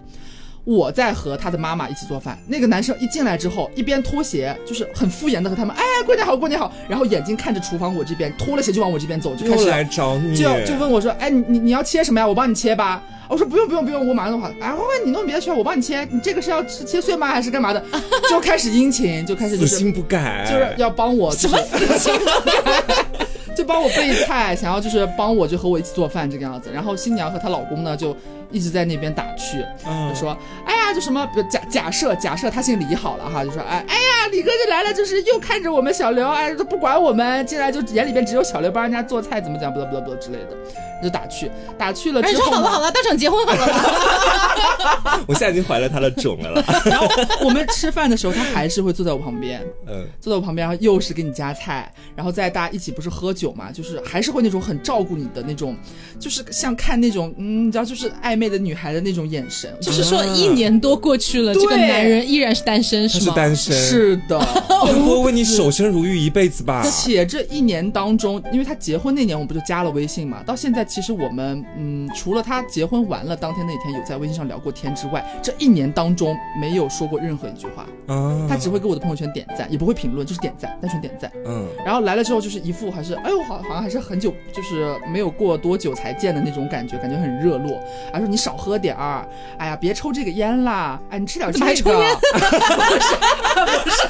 [0.64, 12.26] 我在和他的妈妈一起做饭，那个男生一进来之后，一边脱鞋，就是很敷衍的和他们，哎，过年好，过年好，然后眼睛看着厨房我这边，脱了鞋就往我这边走，就开始来找你，就就问我说，哎，你你你要切什么呀？
[12.26, 13.02] 我帮你切吧。
[13.26, 14.48] 我说不用不用不用，我马上弄好。
[14.60, 16.04] 哎，欢欢你弄别的去，我帮你切。
[16.10, 17.26] 你这个是要切碎吗？
[17.28, 17.82] 还是干嘛的？
[18.30, 22.94] 就开始殷勤，就开始死心不改，就是要帮我什么死心不改。
[23.56, 26.70] 就帮我备菜，想要就是帮我就和我一起做饭这个样子。
[26.72, 28.14] 然后新娘和她老公呢就
[28.50, 29.64] 一直在那边打趣，
[30.08, 40.56] 就说：“哎呀，就什么假假设假设他姓李好了哈，就说哎哎呀，李哥就来了，就是又看着我们小刘，哎都不管我们，进来就眼里边只有小刘帮人家做菜，怎么讲不不不不之类的。”
[41.02, 45.20] 就打趣，打趣了之后，好了好了，当场结婚好了。
[45.28, 46.64] 我现在已经怀了他的种了。
[46.86, 47.06] 然后
[47.42, 55.76] 我们吃饭的时候，他还是会坐在我旁边，嗯，坐在我旁边，然后又是给你夹菜，然后再大家一起不是喝酒嘛，就是还是会那种很照顾你的那种，
[56.18, 59.72] 就是像看那种嗯，你知道，就是暧昧的女孩的那种眼神。
[59.80, 63.34] 就是说，一年多过去了，这个男人依然是单身，是吗？
[63.36, 64.38] 单身，是的。
[64.84, 66.84] 不会为你守身如玉一辈子吧？
[66.90, 70.84] 且这一年当中，因为他结婚那年，我不就加了微信嘛，到现在。
[70.84, 77.86] 其实我们嗯，除了他结婚完了当天那天有在微信上聊过天之外，这一年当中没有说过任何一句话。
[78.06, 81.30] 啊，他只会给我的朋友圈点赞，也不会评论，就是点赞，单纯点赞。
[81.46, 87.80] 嗯，然后来了之后就是一副还是哎呦好好像还是很久，就是没有过多久才见的那种感觉，感觉很热络。
[88.12, 89.26] 还说你少喝点儿，
[89.58, 91.66] 哎呀别抽这个烟啦，哎你吃点这个。
[91.66, 92.16] 还抽烟？
[92.16, 94.08] 不是，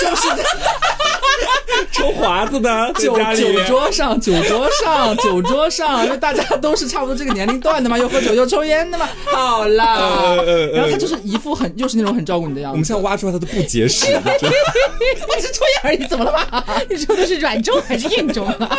[0.00, 0.28] 就是。
[1.92, 9.08] 抽华子的酒酒桌上，酒桌上， 酒桌上，因为大家都是差不多这个年龄段的嘛，又喝酒又抽烟的嘛。
[9.26, 10.34] 好啦，
[10.72, 12.74] 然后他就是一副很，又是那种很照顾你的样子。
[12.74, 16.64] 我们现在挖出来他的不结实， 我只抽烟而已，怎么了嘛？
[16.88, 18.78] 你说的是软中还是硬中啊？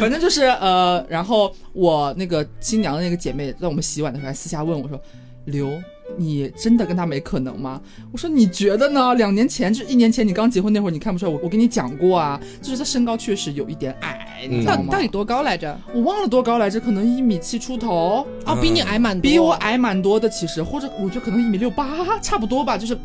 [0.00, 5.00] 反正就是呃，然后我那个新娘的那个姐妹在我们洗碗的时候，还私下问我说
[5.46, 5.68] ：“刘。”
[6.16, 7.80] 你真的跟他没可能吗？
[8.10, 9.14] 我说你觉得呢？
[9.14, 14.92] 两年前就一年前你刚结婚那会儿，你看不出来我我跟你讲过啊，就是他身高确实有一点矮，你知道吗？
[14.92, 15.78] 到底多高来着？
[15.94, 22.98] 我忘了多高来着，可能一米七出头哦，比你矮蛮多，比我矮蛮多的其实，或者我觉得可能一米六八差不多吧，就是。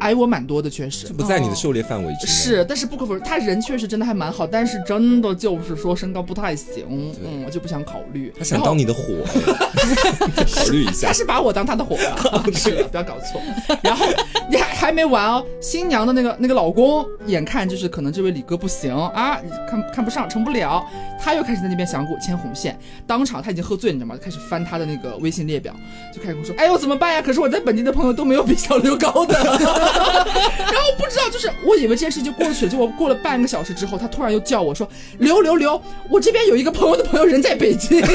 [0.00, 2.32] 矮我蛮多的，确实不在你的狩猎范围之内。
[2.32, 8.32] 是，但是不可否认，他人确实真的还蛮好，但是真的就是说身高不太行，嗯，我就不想考虑。
[8.38, 9.02] 他想当你的火，
[10.54, 11.08] 考虑一下。
[11.08, 13.40] 他是把我当他的火 了， 是，不要搞错。
[13.82, 14.06] 然后
[14.50, 20.86] 你还还没完哦，新娘的那个那个老公，眼看就是可能这位李哥不行啊，看看不上，成不了，
[21.20, 24.16] 他又开始在那边想给我牵红线，当场他已经喝醉，你知道吗？
[24.22, 25.74] 开始翻他的那个微信列表，
[26.14, 27.20] 就开始跟我说，哎呦怎么办呀？
[27.20, 29.34] 可是我在本地的朋友都没有比小刘高的。
[29.42, 34.88] 然后不知道，就是我以为这件事就过去了，结果过了半个小时之后，他突然又叫我说
[35.18, 38.00] ：“刘刘刘，我这边有一个朋友的朋友人在北京，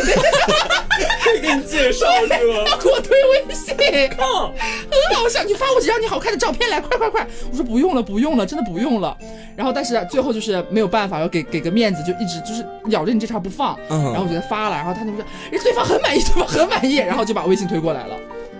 [1.42, 2.38] 给你介绍是吧？
[2.70, 3.76] 要 给我推微信，
[4.16, 7.28] 靠，很好笑，你发我几张你好看的照片来，快快快！
[7.52, 9.18] 我说不用了，不用了，真的不用了。
[9.56, 13.78] 然后但是最后就是没有办法，要给给个面子，就一直就是咬着你这茬不放。
[13.90, 18.16] 然后我就发了，然后他就说，人对方很满意，对方很满意，然后就把微信推过来了。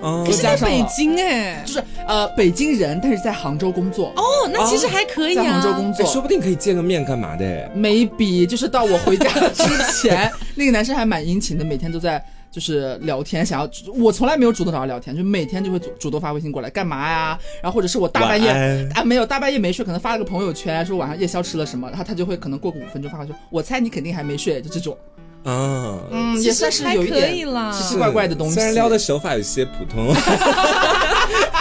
[0.06, 4.12] 嗯可是在北京哎，就是呃北京人，但是在杭州工作。
[4.18, 5.44] 哦，那其实还可以啊。
[5.44, 12.22] 在杭州工作，哎说不定可以见个面干嘛的？maybe 就是到我回家之前， 那个男生还蛮殷勤的，每天都在
[12.54, 17.40] 就是聊天，想要我从来没有主动找他聊天，就每天就会主主动发微信过来干嘛呀？
[17.64, 18.48] 然后或者是我大半夜
[18.94, 24.96] 啊没有大半夜没睡，可能发了个朋友圈说晚上夜宵吃了什么，然后他就会可能过个五分钟发过去，我猜你肯定还没睡，就这种，
[25.44, 28.54] 啊，嗯，其实也算是有一还可点以啦奇奇怪怪的东西。
[28.54, 30.14] 虽然撩的手法有些普通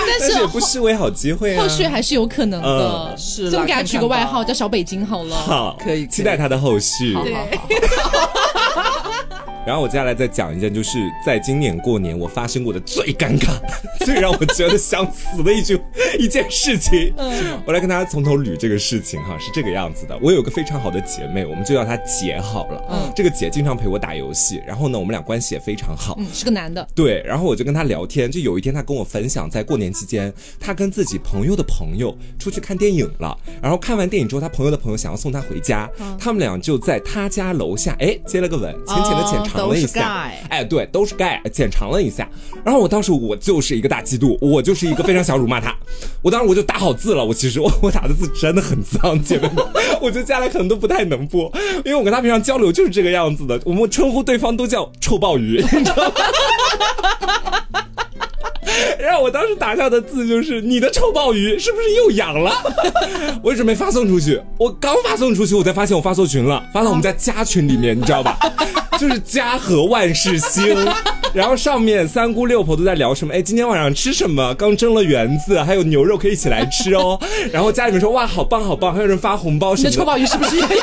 [0.05, 1.63] 但但是也不失为好机会啊。
[1.63, 2.69] 后续还是有可能的。
[2.69, 5.35] 嗯 是啦所以我们给他取个外号看看叫小北京好了。
[5.37, 7.15] 好，可以期待他的后续。
[7.15, 7.47] 好对好
[8.75, 9.11] 好，
[9.67, 13.53] 然后我接下来再讲一件，就是在今年过年我发生过的最尴尬、
[14.05, 15.81] 最让我觉得想死的一句
[16.19, 17.15] 一件事情。
[17.65, 20.19] 我来跟大家从头捋这个事情哈，是这个样子的。
[20.21, 22.85] 我有个非常好的姐妹，我们就叫她姐好了。
[22.91, 26.17] 嗯，这个姐经常陪我打游戏，然后呢，我们俩关系也非常好。
[26.19, 26.87] 嗯，是个男的。
[26.95, 42.29] 对，然后我就跟她聊天，就有一天她跟我分享，在过年期间，她跟自己朋友的朋友出去看电影了，然后看完电影之后，她朋友的朋友想要送她回家，他们俩就在她家楼下，哎，接了个吻，浅浅的浅尝了一都是下盖，哎，对，都是盖，浅尝了一下，
[42.65, 45.75] 然后我当时我就是一个大嫉妒，我就是一个非常想辱骂他，
[46.23, 49.65] 我当时我就打好字了，我其实我 我打的字真的很脏，姐妹们，
[50.01, 51.53] 我觉得将来可能都不太能播，
[51.85, 56.13] 因为我跟他平常交流就是这个样子的，我们称呼对方都叫臭鲍鱼，你知道吗？
[58.99, 62.53] 然后我当时打下的字就是“你的臭鲍鱼是不是又痒了？”
[63.43, 68.39] 我准备发送出去，我刚发送出去，我才发现我发错群了，发到我们家家群里面，你知道吧？
[69.03, 70.77] 就是家和万事兴，
[71.35, 73.35] 然后上面三姑六婆都在聊什么？
[73.35, 74.55] 哎，今天晚上吃什么？
[74.55, 77.19] 刚蒸了圆子，还有牛肉可以一起来吃哦。
[77.51, 79.91] 然后家里面说哇，好棒好棒，还有人发红包什么的。
[79.91, 80.69] 你的臭鲍鱼是不是也有？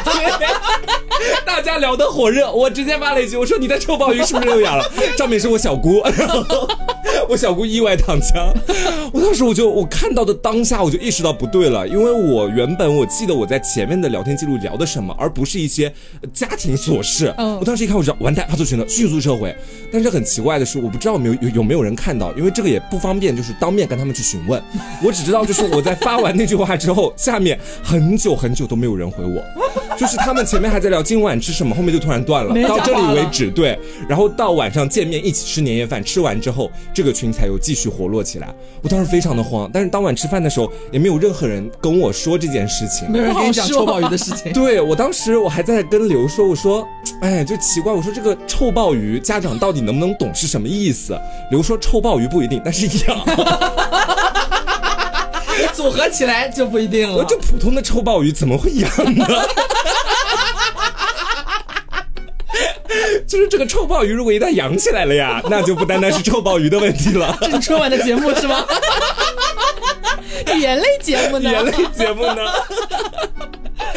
[1.45, 4.83] 大家聊得火热，我直接发了一句，我说你的臭鲍鱼是不是又痒了？
[5.17, 6.67] 上面是我小姑，然后
[7.29, 8.53] 我小姑意外躺枪。
[9.13, 17.33] 我当时我就我看到的当下我就意识到不对了，因为我原本我记得我在前面的聊天记录聊的什么，而不是一些呃家庭琐事。
[17.37, 19.55] 嗯我当时一看我知道完蛋发错群了，迅速撤回。
[19.91, 24.61] 但是很奇怪的是，我不知道有没有有有没有人看到，因为这个也不方便，就是当面跟他们去询问。
[25.03, 29.43] 我只知道就是我在发完那句话之后，下面很久很久都没有人回我，
[29.95, 33.51] 就是他们前面还在聊今晚吃什么，后面就突然断了到这里为止。
[33.51, 38.51] 对，然后到晚上见面一起吃年夜饭，吃完之后这个群才又继续活络起来。
[38.81, 43.09] 我当时非常的慌，但是当晚吃饭的时候也没有任何人跟我说这件事情。
[43.11, 44.51] 没有人跟你讲臭鲍鱼的事情。
[44.53, 46.87] 对我当时我还在跟刘说，我说，
[47.21, 51.19] 哎，就奇怪，我说这个臭鲍鱼家长到底能不能懂是什么意思？
[51.51, 53.25] 刘说臭鲍鱼不一定，但是痒。
[55.75, 57.17] 组合起来就不一定了。
[57.19, 59.27] 我就普通的臭鲍鱼怎么会痒呢？
[63.27, 67.37] 就是这个臭鲍鱼，如果一旦养起来了呀，那就不单单是臭鲍鱼的问题了。
[67.41, 68.65] 这是春晚的节目是吗？
[70.55, 71.49] 语言类节目呢？
[71.49, 72.41] 语言类节目呢？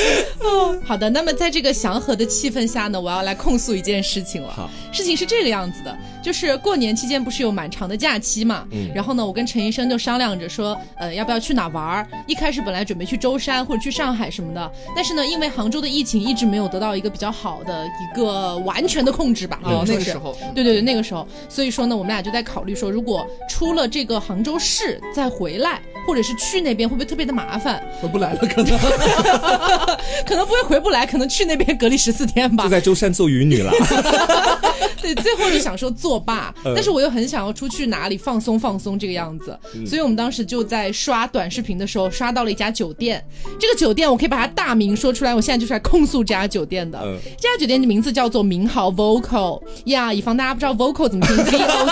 [0.84, 4.52] 好的，那么在这个祥和的气氛下呢，我要来控诉一件事情了。
[4.52, 12.06] 好，事情是这个样子的，就是过年期间不是有蛮长的假期嘛，嗯然后呢，我跟陈医生就商量着说，呃，要不要去哪玩儿？
[12.26, 27.82] 一开始本来准备去舟山或者去上海什么的，但是呢，因为杭州的疫情一直没有得到一个比较好的一个完全的控制吧，哦，那个时候，对对对，那个时候，所以说呢，我们俩就在考虑说，如果出了这个杭州市再回来，或者是去那边，会不会特别的麻烦？
[28.00, 28.78] 回不来了，可能。
[30.26, 32.70] 可能不会回不来，可能去那边隔离十四天吧就。
[32.70, 33.72] 在舟山做渔女了。
[35.00, 43.24] 对，最后就想说作罢，嗯但是我又很想要出去哪里放松放松这个样子，嗯所以我们当时就在刷短视频的时候刷到了一家酒店，
[43.58, 47.00] 这个酒店我可以把它大名说出来，我现在就是来控诉这家酒店的。
[47.02, 51.86] 嗯这家酒店的名字叫做明豪 Vocal 呀，以防大家不知道 Vocal 怎么拼，V O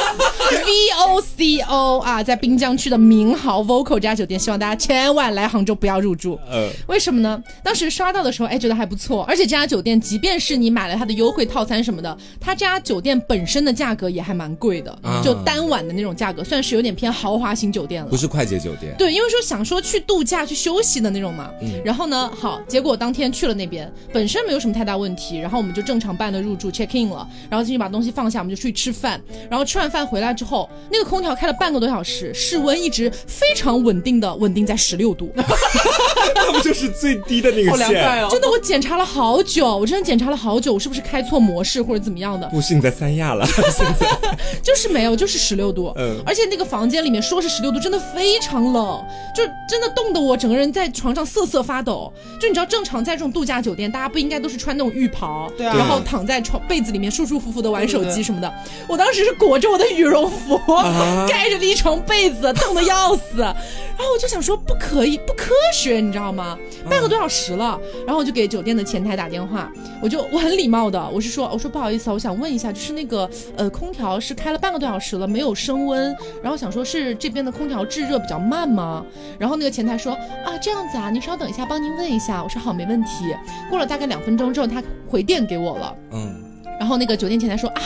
[0.61, 6.39] V O C O 啊，在滨江区的明豪 Vocal 这家酒店，希望大家千万来杭州不要入住。
[6.53, 7.43] 嗯，为什么呢？
[7.65, 18.17] 当时刷到的时候，哎，觉得还不错，而且这家酒店，即便是你买了它的优惠套餐什么的，它这家酒店本身的价格也还蛮贵的，啊就单晚的那种价格，算是有点偏豪华型酒店了不。
[18.17, 18.95] 是快捷酒店。
[18.99, 21.51] 对，因为说想说去度假、去休息的那种嘛。
[21.63, 29.21] 嗯然后呢，好，结果当天去了那边，本身没有什么太大问题，然后我们就正常办的入住 check in 了，然后进去把东西放下，我们就出去吃饭。
[29.49, 38.23] 然后吃完饭回来之后，那个空调开了半个多小时，室温一直非常稳稳定的稳定在十六度， 那不就是最低的那个线？
[38.23, 38.29] 哦！
[38.31, 42.47] 真的，我检查了好久，我真的检查了好久，我是不是开错模式或者怎么样的？
[42.51, 43.45] 不是你在三亚了，
[44.63, 45.93] 就是没有，就是十六度。
[45.97, 52.13] 嗯，而且那个房间里面说是十六度，真的非常冷，就真的冻得我整个人在床上瑟瑟发抖。
[52.41, 58.53] 就你知道，正常在这种度假酒店，大家不应该都是穿那种浴袍，对啊，然后躺在床被子里面舒舒服服的玩手机什么的。
[58.89, 60.59] 我当时是裹着我的羽绒服，
[61.29, 63.41] 盖着一床被子，冻得要死。
[63.41, 66.59] 然后我就想说，不可以，不科学，你知道吗？
[66.89, 69.71] 半个多小时了，然后我就给酒店的前台打电话，
[70.03, 79.05] 我就我很礼貌的，我是说，我说不好意思啊，我想问一下，就是那个呃，空空调是开了半个多小时了，没有升温，然后想说是这边的空调制热比较慢吗？
[79.37, 80.13] 然后那个前台说
[80.45, 82.41] 啊，这样子啊，您稍等一下，帮您问一下。
[82.41, 83.35] 我说好，没问题。
[83.69, 86.50] 过了大概两分钟之后，他回电给我了，嗯。
[86.81, 87.83] 然后那个酒店前台说啊，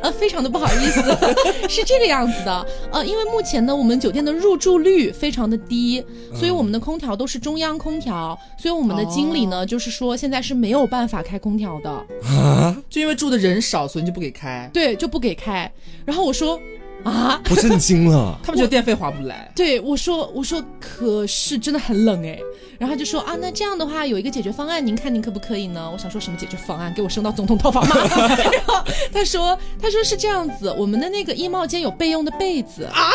[0.00, 1.02] 呃，非常的不好意思，
[1.68, 6.02] 是这个样子的，呃，因为目前呢，我们酒店的入住率非常的低，
[6.34, 11.90] 所以我们的空调都是中央空调，所以我们的经理呢，就是说现在是没有办法开空调的
[12.24, 15.70] 啊，就因为住的人少，所以就不给开，对，就不给开。
[16.06, 16.58] 然后我说。
[17.02, 17.40] 啊！
[17.44, 19.50] 不震惊了，他们觉得电费划不来。
[19.56, 22.38] 对我说：“我说可是真的很冷哎。”
[22.80, 26.90] 然后他就说：“啊，那这样的话有一个解决方案，您看您可不可以呢？”我想说什么解决方案？
[26.94, 27.94] 给我升到总统套房吗？
[28.08, 33.12] 然后他说：“他说是这样子，我们的那个衣帽间有备用的被子啊，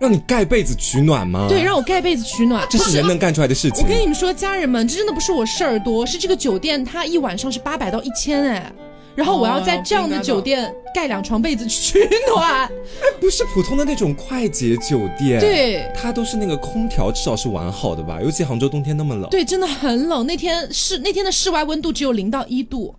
[0.00, 1.46] 让你盖被子取暖吗？
[1.48, 3.84] 对，让我盖被子取暖，这是人能干出来的事情。
[3.84, 8.72] 我跟你们说，家人们，这真的不是我事儿多，是这个酒店它一晚上是八百到一千哎。”
[9.14, 12.70] 然后我要在这样的酒店盖两床被子取暖，
[13.20, 18.20] 不是普通的那种快捷酒店，对，它都是那个空调至少是完好的吧？
[18.22, 20.26] 尤其杭州冬天那么冷，对，真的很冷。
[20.26, 22.94] 那天室那天的室外温度只有零到一度。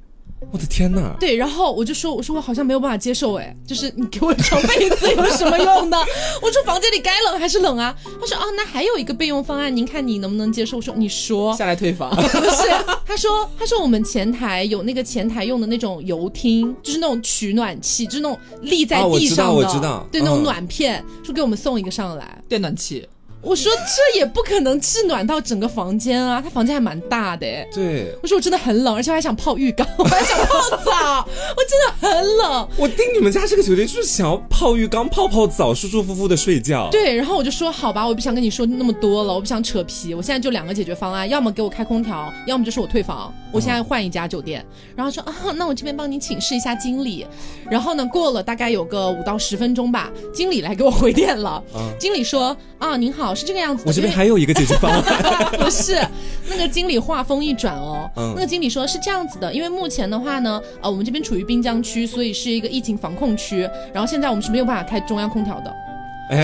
[0.51, 1.15] 我的天呐！
[1.19, 5.97] 对，然后我就说，我说我好像没有办法接受，哎，就是你给我床被子有什么用呢？
[6.41, 7.95] 我说房间里该冷还是冷啊？
[8.03, 10.77] 他说哦，那还有一个备用方案，您看你能不能接受？
[10.77, 12.63] 我说你说下来退房， 不是？
[13.05, 23.07] 他说他说我们前台有那个前台用的那种油汀，就是那种取暖器，就是那种立在地上的，我知道，对，那种暖片，说给我们送一个上来，电暖器。
[23.45, 27.67] 我说这也不可能制暖到整个房间啊，他房间还蛮大的哎。
[27.71, 32.67] 对，我说我真的很冷，而且我还想泡浴缸，我还想泡澡，我真的很冷。
[32.75, 36.89] 我订你们家这个酒店就是想要泡浴缸、泡泡澡、舒舒服服的睡觉。
[36.91, 40.15] 对，然后我就说好吧，我不想跟你说那么多了，我不想扯皮。
[40.15, 43.31] 我现在就两个解决方案，要么给我开空调，要么就是我退房。
[43.51, 44.65] 我现在换一家酒店。
[44.95, 47.27] 然后说啊，那我这边帮你请示一下经理。
[47.69, 51.63] 然后呢，过了大概有个五到十分钟吧，经理来给我回电了。
[51.99, 52.55] 经理说
[52.85, 53.33] 啊，您好。
[53.33, 55.03] 是这个样子，我这边还有一个解决方案，
[55.57, 55.99] 不是
[56.47, 65.73] 那个经理话锋一转哦，那个经理说是这样子的，因为目前的话呢，呃，我们这边处于滨江区，所以是一个疫情防控区，然后现在我们是没有办法开中央空调的。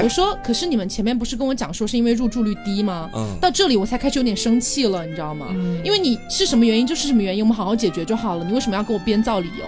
[0.04, 3.10] 我说，可是你们前面不是跟我讲说是因为入住率低吗？
[3.16, 5.48] 嗯，到这里我才开始有点生气了，你知道吗？
[5.52, 9.66] 嗯，因为你是什么原因就是什么原因，我们好好解决就好了，你为什么要给我编造理由？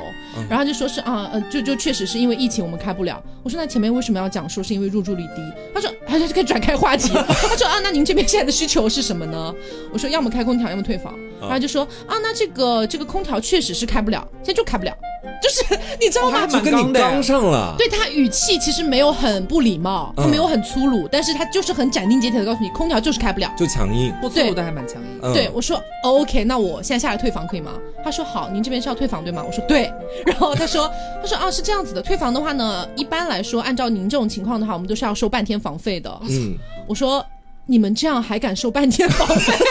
[0.49, 3.21] 然后就说是啊，呃，就就确实是因为疫情我们开不了。
[3.43, 5.41] 我说那前面为什么要讲说是因为入住率低？
[5.73, 7.09] 他说， 他就开始转开话题。
[7.13, 9.53] 他说啊，那您这边现在的需求是什么呢？
[9.91, 11.13] 我说要么开空调，要么退房。
[11.41, 14.95] 然后就说啊，那这个这个空调确实是开不了，现在就开不了。
[15.41, 16.45] 就是你知道吗？
[16.47, 17.75] 就跟你刚上了。
[17.77, 24.13] 对他语气其实没有很不礼貌，他没有很粗鲁，但是他就是很斩钉截铁的告诉你，空调就是开不了，就强硬。
[24.21, 25.33] 不粗鲁但还蛮强硬。
[25.33, 27.71] 对我说 OK，那我现在下来退房可以吗？
[28.03, 29.43] 他说好，您这边是要退房对吗？
[29.45, 29.91] 我说对。
[30.25, 36.09] 然后他说他说啊是这样子的，退房的话呢，一般来说按照您这种情况的话，我们都是要收半天房费的。
[36.29, 36.55] 嗯，
[36.87, 37.25] 我说
[37.65, 39.53] 你们这样还敢收半天房费？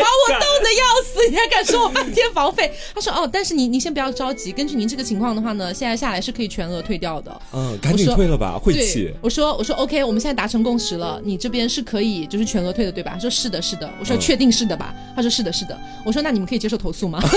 [0.00, 2.72] 把我冻得要死，你还敢收我半天房费？
[2.94, 7.42] 他说哦，但是你你先不要着急，根据您这个情况的话呢，现在下来是可以全额退掉的。
[7.52, 9.12] 嗯，赶紧退了吧，晦气。
[9.20, 13.12] 我说我说 OK，我们现在达成共识了，你这边是可以就是全额退的对吧？
[13.14, 13.90] 他说是的，是的。
[13.98, 14.94] 我说确定是的吧？
[15.16, 15.78] 他说是的，是的。
[16.04, 17.20] 我说那你们可以接受投诉吗？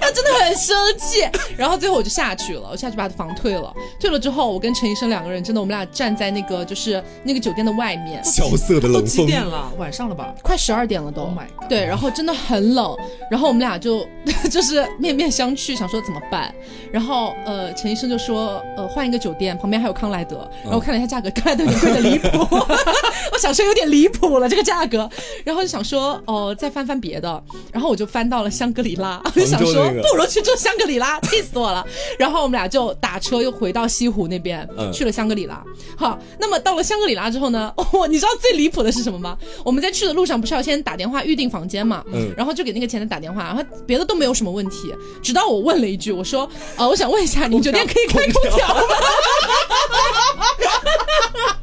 [0.00, 1.26] 他真的很生气，
[1.56, 3.74] 然后最后我就下去了，我下去把房退了。
[3.98, 9.04] 退了之后，我跟陈医生两个人真的，我们俩站在那个就是那个酒店的外面，萧瑟的冷风。
[9.04, 9.72] 几点了？
[9.76, 10.32] 晚上了吧？
[10.42, 11.22] 快十二点了都。
[11.68, 12.94] 对，然后真的很冷，
[13.30, 14.06] 然后我们俩就
[14.50, 16.52] 就是面面相觑，想说怎么办。
[16.90, 20.46] 然后呃，陈医生就说呃换一个酒店，旁边还有康莱德。
[20.62, 22.28] 然后我看了一下价格，康莱德有点贵的离谱，
[23.32, 25.08] 我想说有点离谱了这个价格。
[25.44, 31.84] 然后就想说哦再翻翻别的，然后我就翻到了香格里拉，我就想说不如去住香格里拉， 气死我了。
[32.18, 35.62] 然后我们俩就打车又回到西湖那边，去了香格里拉。
[35.96, 39.36] 好，那么到了香格里拉之后呢， 哦，你知道最离谱的是什么吗？
[39.64, 48.82] 我们在去的路上不是要先打电话预定房间嘛，嗯，然后就给那个前台打电话，然后别的都没有什么问题，直到我问了一句，我说，呃，我想问一下，你酒店可以开空调吗？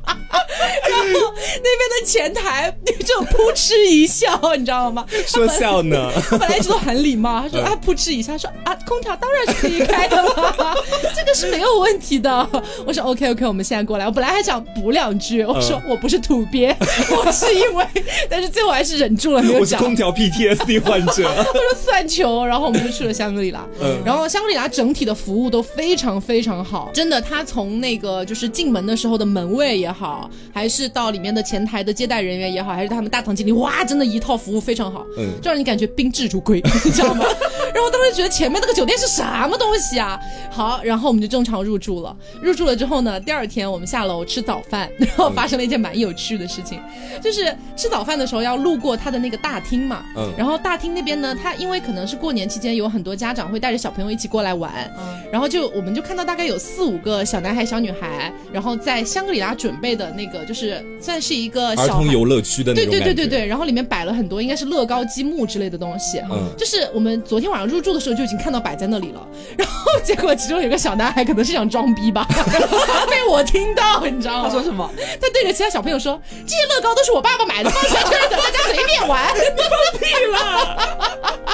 [1.13, 5.05] 然个前台就扑哧一笑，你知道吗？
[5.25, 6.11] 说笑呢？
[6.31, 10.75] 本来一直都很礼貌，他说啊扑哧一下，说啊空调当然是可以开的了，
[11.15, 12.47] 这个是没有问题的。
[12.85, 14.05] 我说 OK OK，我们现在过来。
[14.05, 16.75] 我本来还想补两句，我说我不是土鳖，
[17.11, 17.85] 我是因为，
[18.29, 19.79] 但是最后还是忍住了没有讲。
[19.79, 21.27] 我是空调 PTSD 患者。
[21.29, 23.65] 我说算球，然后我们就去了香格里拉。
[23.81, 37.25] 嗯，然后香格里拉整体的服务都非常非常好，真的，他从那个就是进门的时候的门卫也好，还是到里面的前台的接待人员也好，还是他们大堂经理，哇，真的一套服务非常好，嗯，就让你感觉宾至如归， 你知道吗？
[37.73, 40.19] 然后当时觉得前面那个酒店是什么东西啊？
[40.49, 42.15] 好，然后我们就正常入住了。
[42.41, 46.81] 入住了之后呢，第二天我们下楼吃早饭，然后发生了一件蛮有趣的事情，
[47.21, 69.27] 就是吃早饭的时候要路过他的那个大厅嘛，嗯，然后大厅那边呢，他因为可能是过年期间有很多家长会带着小朋友一起过来玩，嗯，然后就我们就看到大概有四五个小男孩小女孩，然后在香格里拉准备的那个就是算是一个儿童游乐区的那种，对对对对对，然后里面摆了很多应该是乐高积木之类的东西，嗯，就是我们昨天晚上入住的时候就已经看到摆在那里了，
[69.57, 72.27] 然后结果其中有个小男孩可能是想装逼吧，
[73.09, 74.47] 被我听到，你知道吗？
[74.47, 74.89] 他说什么？
[75.21, 80.77] 他对着其他小朋友说：“这些乐高都是我爸爸买的，放在这儿等大家随便玩。”你放屁了！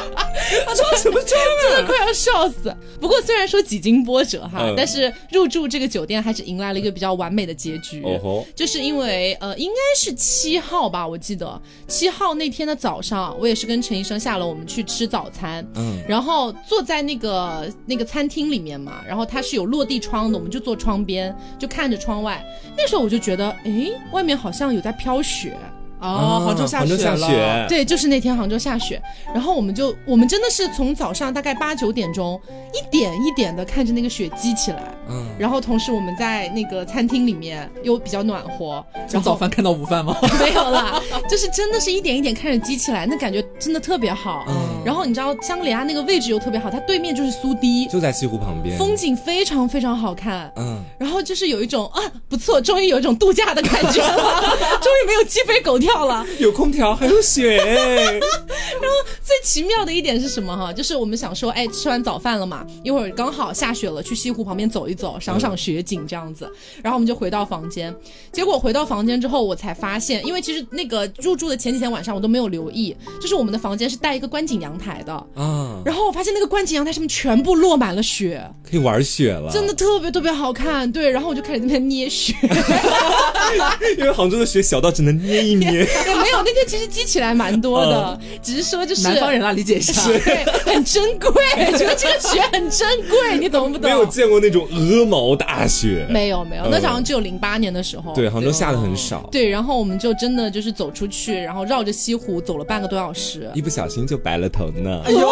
[0.76, 1.62] 装什么装啊？
[1.70, 2.74] 真的快要笑死。
[3.00, 8.02] 不过虽然说几经波折哈，但是入住这个酒店还是迎来了一个比较完美的结局。
[8.04, 15.66] 哦吼，就是因为呃，应该是七号吧，我记得七号那天的早上，我也是跟陈医生下楼，我们去吃早餐。
[15.76, 22.46] 嗯，然后坐在那个那个餐厅里面嘛，然后它是有落地窗的，我们就坐窗边，就看着窗外。
[22.78, 25.58] 那时候我就觉得，哎，外面好像有在飘雪。
[26.00, 27.68] 哦，杭州下雪了。
[27.68, 29.02] 对，就是那天杭州下雪，
[29.34, 32.39] 然后我们就我们真的是从早上大概八九点钟，
[32.74, 34.84] 一点一点的看着那个雪积起来。
[35.08, 40.18] 嗯，然后同时我们在那个餐厅里面又比较暖和，从早饭看到午饭吗？
[40.39, 44.46] 没有啦，就是真的是一点一点看着积起来，那感觉真的特别好。
[44.48, 44.56] 嗯，
[44.86, 50.52] 然后你知道香格里拉那个位置又特别好，它对面就是苏堤，就在西湖旁边，风景非常非常好看。
[50.56, 54.42] 嗯，然后就是有一种啊不错，终于有一种度假的感觉了，
[54.82, 56.06] 终于没有鸡飞狗跳。
[56.06, 57.58] 了， 有空调，还有雪。
[57.58, 60.72] 然后最奇妙的一点是什么哈？
[60.72, 66.48] 就是我们想说，哎，吃完早饭了嘛，一会儿刚好下雪了，去西湖旁边走一走，赏赏雪景这样子。
[66.84, 67.96] 然后我们就回到房间，
[68.32, 75.14] 结果回到房间之后，我才发现，因为其实那个入住的前几天晚上我都没有留意，就是我们的房间是带一个观景阳台的。
[75.36, 75.82] 啊。
[75.86, 80.92] 然后我发现那个观景阳台上面全部落满了雪，可以玩雪了，真的特别特别好看。
[80.92, 82.34] 对，然后我就开始在那边捏雪，
[83.98, 85.72] 因为杭州的雪小到只能捏一捏。
[85.72, 91.32] 也没有，那天其实积起来蛮多的，只是说就是南方人啊，理解一下，对，很珍贵，
[91.78, 93.90] 觉得这个雪很珍贵，你懂不懂？
[93.90, 105.30] 没有见过那种鹅毛大雪，没有没有，那好像只有零八年的时候，对，杭州下的很少，对，然后我们就真的就是走出去，然后绕着西湖走了半个多小时，一不小心就白了头呢，哎呦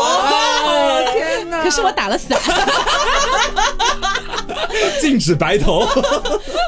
[1.14, 1.64] 天哪！
[1.64, 2.38] 可是我打了伞，
[5.00, 5.86] 禁止白头，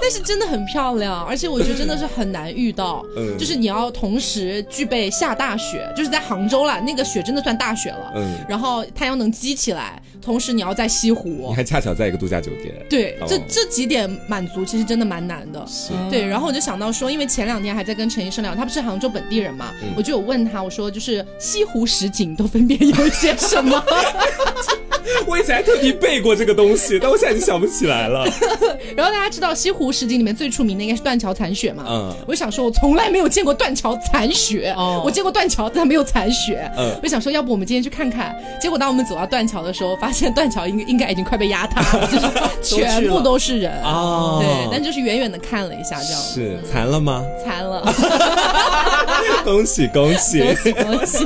[0.06, 3.04] 但是真的很漂亮，而且我觉得真的是很难遇到。
[3.18, 8.14] 嗯，就是你要同时具备下大雪，就是在杭州了，那个雪真的算大雪了。
[8.16, 12.72] 嗯，然后太阳能积起来，同时你要在西湖，你还恰巧在一个度假酒店。
[12.88, 15.66] 对，这这几点满足其实真的蛮难的。
[16.12, 16.24] 对。
[16.24, 23.84] 然后我就想到说，因为前两天还在跟陈医生聊，他不是杭州本地人嘛，我就有问他，我说就是西湖十景都分别有些什么？
[25.28, 28.26] 我以前还特地背过这个东西，但我现在已经想不起来了。
[28.96, 31.86] 然后大家知道西湖十景里面最出名的应该是断桥残雪嘛？
[31.88, 34.74] 嗯，我就想说，我从来没有见过断桥残雪。
[34.78, 36.70] 哦，我见过断桥，但没有残雪。
[36.78, 38.36] 嗯，我想说，要不我们今天去看看？
[38.62, 42.28] 结果当我们走到断桥的时候，发现断桥应应该已经快被压塌了，就是
[42.76, 43.82] 全部都是人。
[43.84, 47.24] 哦，对，但就是远远的看了一下，这样是残了吗？
[47.44, 47.82] 残了。
[49.46, 51.26] 恭喜恭喜恭喜恭喜！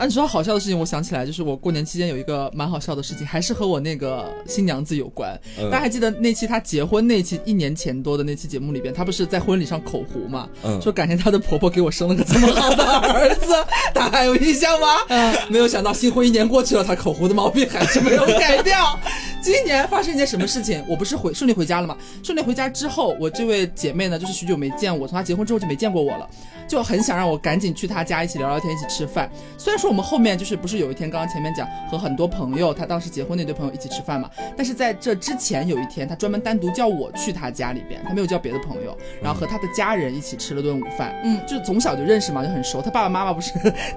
[0.00, 5.38] 啊，你说好笑的事情，我想起来，就是我过年期间有一个蛮好笑的事情，还是和我那个新娘子有关。
[5.70, 10.48] 大家还记得那期她结婚那期一年前多的那期节目里边，她不是在婚礼上口胡嘛？
[10.62, 13.52] 嗯，说感谢她的婆婆给我生了个这么好的儿子，
[13.92, 14.86] 大家还有印象吗？
[15.08, 18.98] 嗯，没有想到新婚一年过去了，她口胡的毛病还是没有改掉。
[19.42, 20.82] 今年发生一件什么事情？
[20.88, 21.94] 我不是回顺利回家了吗？
[22.22, 26.26] 顺利回家之后，我这位姐妹呢，就是许久没见我，从她结婚之后就没见过我了。
[26.70, 29.28] 就很想让我赶紧去他家一起聊聊天，一起吃饭。
[29.58, 41.12] 虽然说我们后面就是不是有一天刚刚前面讲和很多朋友，他当时结婚那对朋友一起吃饭嘛，但是在这之前有一天，他专门单独叫我去他家里边，他没有叫别的朋友，然后和他的家人一起吃了顿午饭。
[41.24, 42.80] 嗯，就从小就认识嘛，就很熟。
[42.80, 43.52] 他爸爸妈妈不是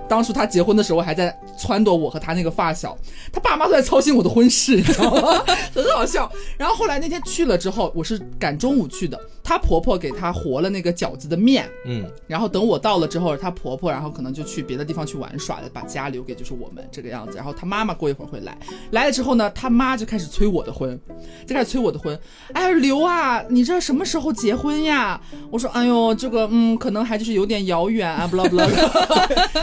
[0.09, 2.97] 当初他结婚的时候还在撺掇我和他那个发小，
[3.31, 5.43] 他爸妈都在操心我的婚事，你知道吗？
[5.75, 6.31] 很好笑。
[6.57, 17.35] 然后后来那天去了之后，我是赶中午去的，她婆婆给她和了那个饺子的面，嗯，然后等我到了之后，她婆婆然后可能就去别的地方去玩耍了，把家留给就是我们这个样子。
[17.35, 18.57] 然后她妈妈过一会儿会来，
[18.91, 20.97] 来了之后呢，她妈就开始催我的婚，
[21.45, 22.17] 就开始催我的婚。
[22.53, 25.19] 哎，刘啊，你这什么时候结婚呀？
[25.51, 28.65] 我说，哎呦，这个嗯，可能还就是有点遥远啊，不啦不啦，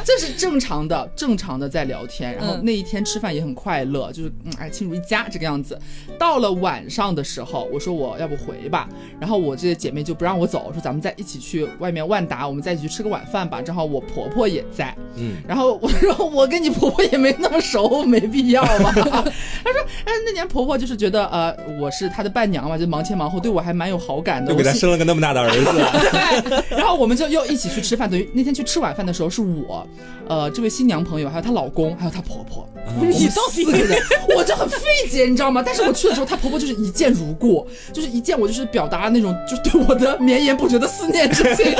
[0.05, 2.35] 这是正常的，正常的在聊天。
[2.35, 5.79] 然后那一天吃饭也很快乐，就是嗯，哎，亲如一家这个样子。
[6.19, 13.63] 到了晚上的时候，我说我要不回吧，然后我这些姐妹就不让我走，说咱们再一起去外面万达，我们再一起去吃个晚饭吧。
[13.63, 18.93] 正好我婆婆也在，嗯，然后我说 我跟你婆婆也没那么熟，没必要吧。
[18.95, 25.65] 她说，哎，那年婆婆就是觉得呃，我是她的伴娘嘛，就忙前忙后，对我还蛮有好感的，就给她生了个那么大的儿子。
[26.51, 29.87] 对，然后我们就又一起去吃饭，等于那天去吃晚饭的时候是我，
[30.29, 32.67] 呃，这位新娘朋友，还有她老公，还有她婆婆，
[33.01, 33.99] 你到四个人，
[34.37, 34.79] 我就很费
[35.11, 35.63] 解，你知道吗？
[35.65, 41.75] 但是我去的时候，她婆婆就是一见如故，就是一见我就是表达那种就对我的绵延不绝的思念之情，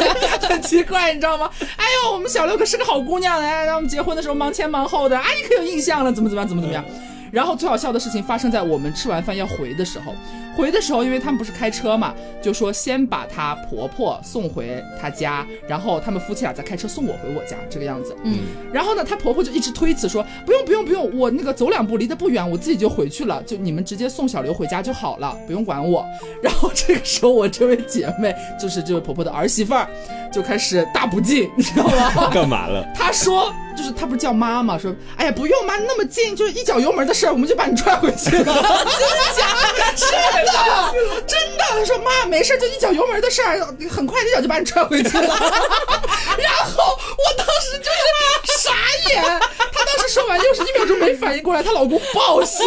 [0.49, 1.51] 很奇怪，你知道吗？
[1.77, 6.85] 哎呦，我们小六可是个好姑娘哎，让我们结婚的时候忙前忙后的，阿姨可有印象了，怎么怎么样，怎么怎么样。
[7.33, 10.13] 然后最好笑的事情发生在我们吃完饭要回的时候，
[10.61, 18.15] 回的时候，因为他们不是开车嘛，就说先把她婆婆送回她家，然后他们夫妻俩再开车送我回我家，这个样子。
[18.23, 18.41] 嗯。
[18.73, 26.05] 然后呢，她婆婆就一直推辞说不用不用不用，我那个走两步离得不远，我自己就回去了，就你们直接送小刘回家就好了，不用管我。
[26.43, 29.89] 然后这个时候，我这位姐妹就是这位婆婆的儿媳妇儿，
[30.31, 32.31] 就开始大不敬，你知道吗？
[32.35, 32.87] 干嘛了？
[32.95, 33.53] 她说。
[33.81, 34.79] 就是他不是叫妈吗？
[34.79, 38.45] 说，哎呀，不用妈，那么近，就是一脚油门的事儿，我们就把你踹回去了。
[38.45, 39.95] 真的假的？
[39.97, 40.07] 真
[40.45, 41.65] 的，真的。
[41.71, 43.31] 他说妈，没事，就一脚油门的。
[43.31, 43.59] 事儿，
[43.89, 45.23] 很快一脚就把你踹回去了。
[45.23, 47.85] 然后我当时就
[48.53, 48.73] 是傻
[49.09, 52.65] 眼，他当时说完六十一秒钟没反应过来，她老公爆笑，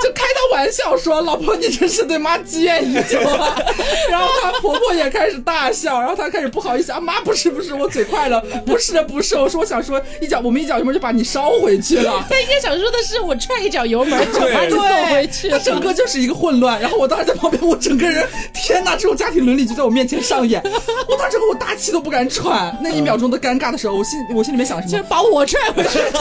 [0.00, 3.60] 就开他玩笑说，老婆你真是对妈积怨已久啊。
[4.08, 9.02] 然后她婆婆也开始大笑，然后她开始不好意思啊，妈不是不是，我嘴快了，不是的。
[9.02, 10.37] 不是，我说我想说一脚。
[10.42, 12.24] 我们一脚油门就把你烧回去了。
[12.28, 15.48] 他应该想说的是，我踹一脚油门就把你送回去。
[15.48, 16.80] 他整个就是一个混乱。
[16.80, 20.62] 然后我当时在旁边，我整个人，天哪，这种家庭伦理就在我面前上演。
[20.64, 22.76] 我当时我大气都不敢喘。
[22.82, 25.02] 那一秒钟的尴尬的时候，我心我心里面想什么？
[25.02, 25.98] 就把我踹回去。
[26.12, 26.18] 对，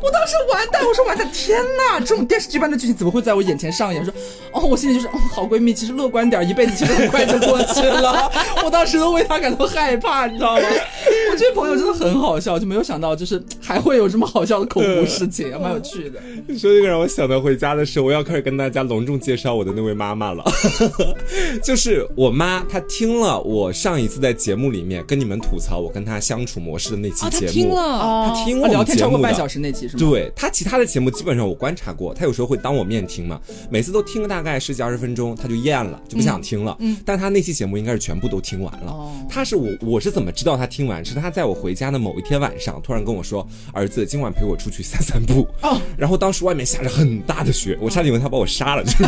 [0.00, 4.04] 我当时完蛋，我说完蛋，天哪，这种电视剧般的剧情怎么会在我眼前上演？
[4.04, 4.12] 说
[4.52, 8.30] 哦，我心里就是，好闺蜜，其实乐观点，一辈子其实很快就过去了。
[8.64, 10.62] 我当时都为她感到害怕，你知道吗？
[11.30, 12.98] 我这朋友真的很好笑，就没有想。
[12.98, 16.20] 到就是还会有这么好笑的恐怖事情， 蛮有趣的。
[16.48, 20.42] 你说这个让我想到回家的时候，我要开始跟大家隆重介绍我的那位妈妈了。
[21.62, 30.00] 就是我妈，她听了我上一次在节目里面跟你们吐槽我跟她相处模式的那期节目，她听了，她听了聊天超过半小时那期是吗？
[30.00, 36.76] 对，她其他的节目基本上我观察过，她有时候会当我面听嘛，每次都听个大概十几二十分钟，她就厌了，就不想听了。
[36.80, 38.90] 嗯，但她那期节目应该是全部都听完了。
[38.90, 41.04] 哦，她是我，我是怎么知道她听完？
[41.04, 42.77] 是她在我回家的某一天晚上。
[42.80, 49.04] 突然跟我说：“儿子，今晚陪我出去散散步。”哦，然后当时外面下着很大的雪，我差点以为他把我杀了，就是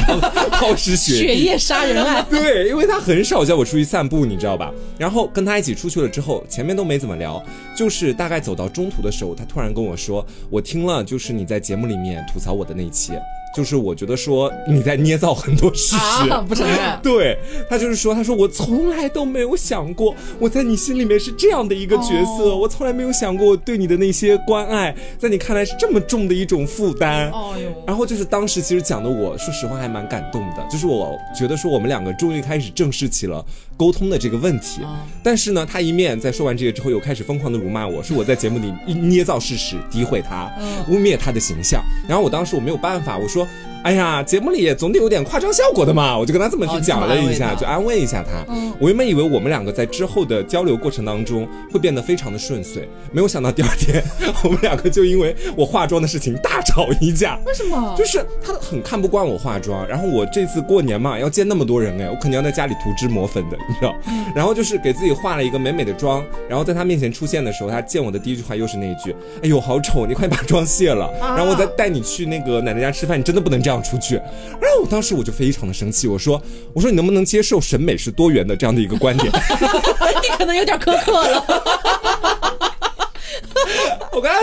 [0.50, 2.24] 抛尸 雪雪夜杀人案。
[2.30, 4.72] 对，因为他很少叫我出去散步，你知道吧？
[4.98, 7.42] 然后跟他一起出去了之后，前面都没怎么聊，
[7.76, 13.12] 就是大概走到中途的时候，他突然跟我说：“我听了，就是你在节目里面吐槽我的那一期。”
[13.54, 16.78] 就是我觉得说你在捏造很多事实，不承认。
[17.02, 17.38] 对
[17.68, 27.30] 他就是说，他说我从来都没有想过我在你心里面是这样的一个角色，我从来没有想过我对你的那些关爱，在你看来是这么重的一种负担。
[27.30, 27.70] 哦哟。
[27.86, 33.44] 然后就是当时其实讲的，我说实话还蛮感动的，就是我觉得说我们两个终于开始正视起了
[33.80, 34.82] 沟通的这个问题。
[35.22, 40.52] 但是呢，他一面在说完这个之后，又开始疯狂的辱骂我说我在节目里捏造事实，诋毁他，
[40.88, 41.82] 污蔑他的形象。
[42.06, 43.48] 然后我当时我没有办法，我说。
[43.82, 48.44] 哎呀，节目里总得有点夸张效果的嘛，我就跟他这么去讲了一下，就安慰一下他。
[48.78, 54.02] 我原本以为我们两个在之后的交流过程当中会变得非常的顺遂，没有想到第二天
[54.44, 57.38] 我们两个就因为我化妆的事情大吵一架。
[57.46, 57.94] 为什么？
[57.96, 63.94] 就是他很看不惯我化妆，然后我这次过年嘛要见那么多人哎，我肯定要在家里涂脂抹粉的， 你知道？
[64.34, 73.69] 然后就是给自己化了一个美美的妆，然后在他面前出现的时候，他见我的第一句话又是那一句：“哎呦，好丑，你快把妆卸了。”然后我再带你去那个奶奶家吃饭，你真的不能这样。
[73.70, 74.16] 这样出去，
[74.60, 76.42] 然后我当时我就非常的生气，我说
[76.74, 79.30] ：“我说你能不能接受审美是多元的这样的一个观点？”
[80.20, 82.39] 你可能有点苛刻了。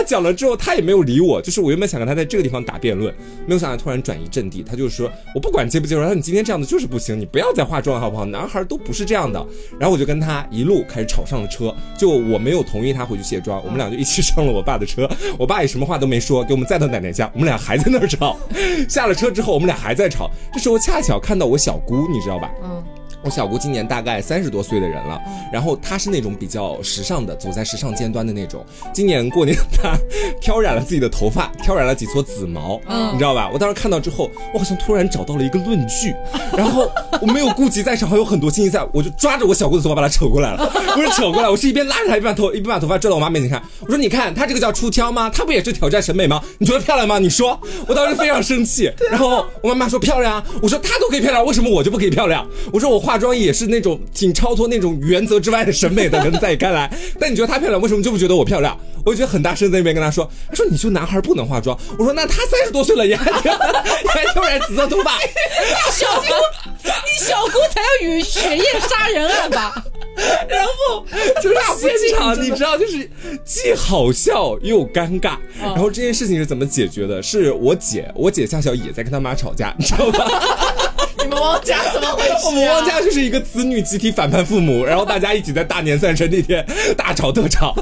[0.08, 1.40] 讲了之后，他也没有理我。
[1.42, 3.14] 就是我原本想跟他在这个地方打辩论，
[3.46, 4.62] 没有想到突然转移阵地。
[4.62, 8.24] 他就说：“我不管接不接受，他说你今天这样子就是不行，你不要再化妆，好不好？
[8.24, 9.46] 男孩都不是这样的。”
[9.78, 11.74] 然后我就跟他一路开始吵上了车。
[11.98, 15.06] 就我没有同意他回去卸妆，我们俩就一起上了我爸的车。
[15.38, 17.30] 我爸也什么话都没说，给我们载到奶奶家。
[17.34, 18.38] 我们俩还在那儿吵。
[18.88, 20.30] 下了车之后，我们俩还在吵。
[20.54, 22.50] 这时候恰巧看到我小姑，你知道吧？
[22.64, 22.82] 嗯。
[23.22, 25.20] 我小姑今年大概三十多岁的人了，
[25.52, 28.64] 然后她是那种比较时尚的，走在时尚尖端的那种。
[28.92, 29.96] 今年过年她
[30.40, 33.50] 挑染了自己的头发，挑染了几撮紫毛，嗯，你知道吧？
[33.52, 36.14] 我当时看到之后，我好像突然找到了一个论据，
[36.56, 36.90] 然后
[37.20, 45.28] 我没有顾及在场还有很多亲戚在，我就抓着我小姑的头发把她扯过来了，不是扯过来，我是一边拉着她一边把头一边把头发拽到我妈面前看，我说你看她这个叫出挑吗？
[45.28, 46.40] 她不也是挑战审美吗？
[46.58, 47.18] 你觉得漂亮吗？
[47.18, 52.46] 你说，我当时非常生气，然后我妈妈说漂亮啊，我说她都可以漂亮，为什么我就不可以漂亮？
[52.72, 58.78] 我说我化妆也是那种挺超脱那种原则之外的审美的人在看来， 但你觉得她漂亮，为什么就不觉得我漂亮？
[59.02, 63.58] 我就觉得很大声在那边跟她说，她说你就男孩不能化妆，我说那她三十多岁了，你还 挑
[64.02, 65.18] 你还挑染紫色头发，
[65.90, 66.34] 小姑，
[66.84, 69.74] 你小姑才要与血液杀人案吧？
[70.46, 71.06] 然后
[71.42, 73.10] 就是现场，你知道，就是
[73.42, 75.38] 既好笑又尴尬。
[75.58, 77.22] 然后这件事情是怎么解决的？
[77.24, 80.87] 是我姐，我姐夏小也在跟她妈吵架，你知道吧？
[81.28, 82.46] 你们汪家怎么回事？
[82.46, 86.64] 我们汪家就是一个子女集体反叛父母，然后大家一起在大年三十那天
[86.96, 87.74] 大吵特吵。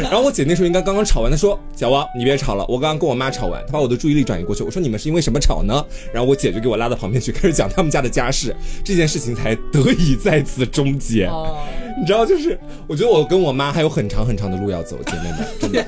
[0.00, 4.62] 然后我姐那时候应该刚刚吵完，她说：“小王，你别吵了，我刚刚跟我妈吵完，她把我的注意力转移过去。
[4.62, 5.84] 我说你们是因为什么吵呢？
[6.14, 11.30] 然后我姐就给我拉到旁边去，开始讲他们家的家事，这件事情才得以在此终结。
[12.00, 15.84] 你知道，就是我觉得我跟我妈还有很长很长的路要走，姐妹们，真的。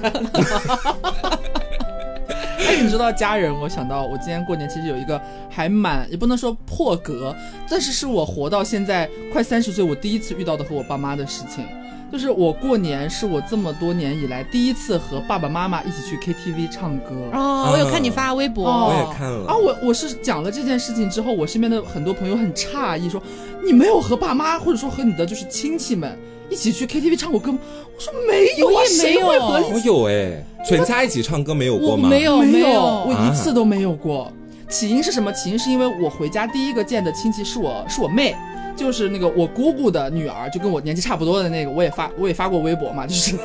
[2.58, 7.34] 哎，你知道家人，我想到我今年过年其实有一个还蛮也不能说破格，
[7.68, 11.66] 但是是我活到现在快三十岁，我第一次遇到的和我爸妈的事情，
[12.10, 17.14] 就是我过年是我这么多年以来第一次和爸爸妈妈一起去 KTV 唱歌。
[17.32, 19.46] 哦，我有看你发微博，我也看了。
[19.46, 23.22] 啊，我我是讲了这件事情之后，我身边的很多朋友很诧异，说
[23.64, 26.18] 你没有和爸妈或者说和你的就是亲戚们。
[26.50, 27.58] 一起去 KTV 唱过歌吗？
[27.94, 29.36] 我说没有啊，没有。
[29.74, 32.08] 我有哎，全家一起唱歌没有过吗？
[32.08, 34.32] 没有，没有，我一次都没有过。
[34.68, 35.32] 起因是什么？
[35.32, 38.34] 起因是因为我回家第一个见的亲戚是我是我妹。
[38.76, 43.36] 就是那个我姑姑的女儿，就跟我年纪差不多的那个，我也发我也发过微博嘛， 就是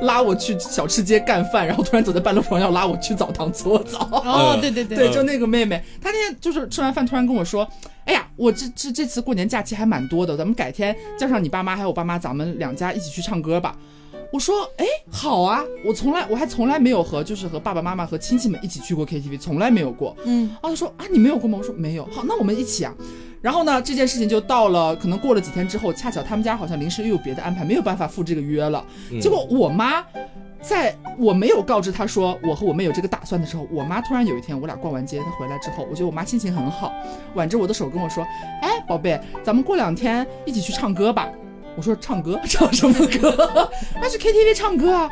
[0.00, 4.08] 拉我去小吃街干饭，然后突然走在半路上要拉我去澡堂搓澡。
[4.10, 7.68] 哦，对对对，对，就那个妹妹，她那天就是吃完饭突然跟我说，
[8.06, 13.76] 哎呀，我这这这次过年假期还蛮多的，咱们改天叫上你爸妈还有我爸妈，咱们两家一起去唱歌吧。
[14.32, 20.16] 我说，哎，好啊，我从来我还从来没有和就是和爸爸妈妈和亲戚们一起去过 KTV，从来没有过。
[20.24, 21.58] 嗯，啊，他说啊，你没有过吗？
[21.60, 22.08] 我说没有。
[22.10, 22.94] 好，那我们一起啊。
[23.42, 28.84] 然后呢，这件事情就到了，可能过了几天之后，恰巧他们家好像临时又有别的安排，没有办法赴这个约了。
[29.20, 30.04] 结果我妈，
[30.60, 36.92] 在我没有告知她说我和我妹有这个打算的时候，我妈突然有一天，我俩逛完街，她回来之后，我觉得我妈心情很好，
[37.34, 38.24] 挽着我的手跟我说
[38.62, 41.28] ：“哎，宝贝，咱们过两天一起去唱歌吧。”
[41.74, 42.38] 我说：“唱歌？
[42.44, 43.68] 唱什么歌？
[44.00, 45.10] 那去 KTV 唱歌啊！”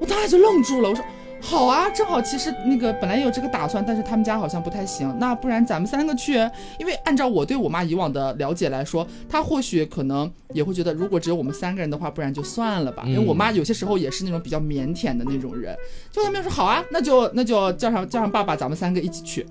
[0.00, 1.02] 我当时就愣住了，我说。
[1.46, 5.14] 好啊，正好其实那个本来也有这个打算，但是他们家好像不太行。
[5.20, 6.34] 那不然咱们三个去，
[6.78, 13.04] 因为按照我对我妈以往的了解来说，她或许可能也会觉得，如果只有我们三个人的话，不然就算了吧。
[13.06, 15.76] 因为我妈有些时候也是那种比较腼腆的那种人。
[16.10, 19.46] 就他们说好啊，那就那就叫上叫上爸爸，咱们三个一起去。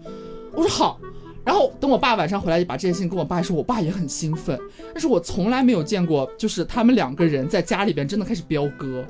[0.51, 0.99] 我说好。
[1.45, 4.57] 然后等我爸晚上回来就，把这件事情跟我爸说，我爸也很兴奋。
[4.93, 9.03] 但是我从来没有见过，就是他们两个人在家里边真的开始飙歌。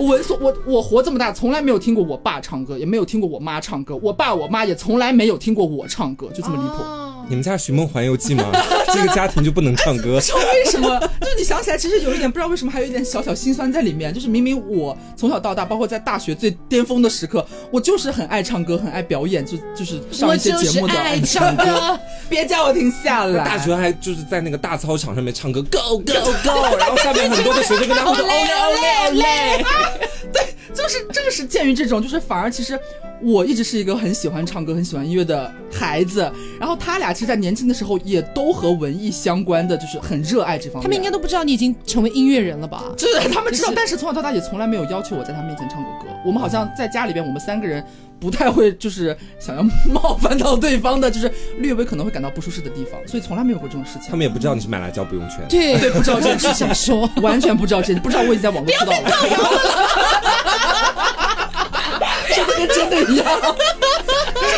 [0.00, 3.96] 我所我我活这么大，从来没有听过我爸唱歌，也没有听过我妈唱歌。
[4.02, 7.13] 我爸我妈也从来没有听过我唱歌，就这么离谱。
[7.28, 8.50] 你们家《寻梦环游记》吗？
[8.92, 10.20] 这个家庭就不能唱歌？
[10.20, 11.00] 知道为什么？
[11.20, 14.12] 就是你想起来，其实有一点不知道为什么，还有一点小小心酸在里面。
[14.12, 21.98] 就是明明我从小到大，包括在大学最巅峰的时刻，我就是很爱唱歌，很爱表演，就就是上一些节目的爱唱歌。
[22.28, 23.44] 别叫我停下来！
[23.44, 29.20] 大学还就是在那个大操场上面唱歌，Go Go Go，然后下面很多的学生跟他们说 Ole Ole Ole。
[29.20, 30.06] 对，
[30.74, 32.78] 就是正是鉴于这种，就是反而其实。
[33.22, 40.82] 我一直是一个很喜欢唱歌、很喜欢音乐的孩子，然后他俩其实，在年轻的时候也都和文艺相关的，就是很热爱这方面。
[40.82, 42.92] 他们应该都不知道你已经成为音乐人了吧？
[42.98, 46.08] 就是他们知道，但是从小到大也从来没有要求我在他面前唱过歌。
[46.26, 47.82] 我们好像在家里边，我们三个人
[48.24, 49.62] 不太会，就是想要
[49.92, 54.04] 冒犯到对方的，就是略微可能会感到不舒适的地方，所以从来没有过这种事情。
[54.08, 55.40] 他们也不知道你是买辣椒不用钱。
[55.50, 59.10] 对对，不知道这事想，说完全不知道这，不知道我已经在网络知道了。
[62.30, 63.26] 说的跟真的一样，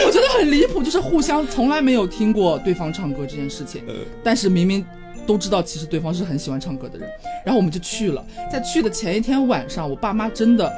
[0.07, 3.83] 我觉得很离谱，就是互相从来没有听过对方唱歌这件事情，
[4.23, 4.87] 但是明明
[5.27, 7.11] 都知道，其实对方是很喜欢唱歌的人，
[7.45, 10.73] 然后我们就去了，在去的前一天晚上，我爸妈真的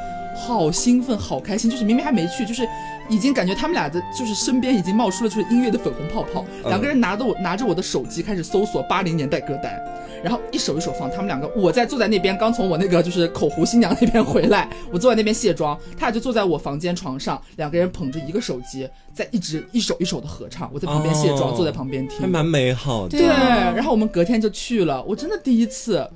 [0.46, 2.66] 好兴奋，好开心，就是明明还没去，就是
[3.08, 9.78] 已经感觉他们俩的就是身边已经冒出了就是音乐的粉红泡泡，两个人拿着我拿着我的手机开始搜索八零年代歌单，
[10.22, 11.10] 然后一首一首放。
[11.10, 20.70] 他们两个，我在坐在那边，刚从我那个就是口胡新娘那边回来，我坐在那边卸妆，他俩就坐在我房间床上，两个人捧着一个手机，在一直一首一首的合唱。
[20.72, 23.18] 我在旁边卸妆，坐在旁边听，还蛮美好的。
[23.18, 26.08] 对，然后我们隔天就去了，我真的第一次。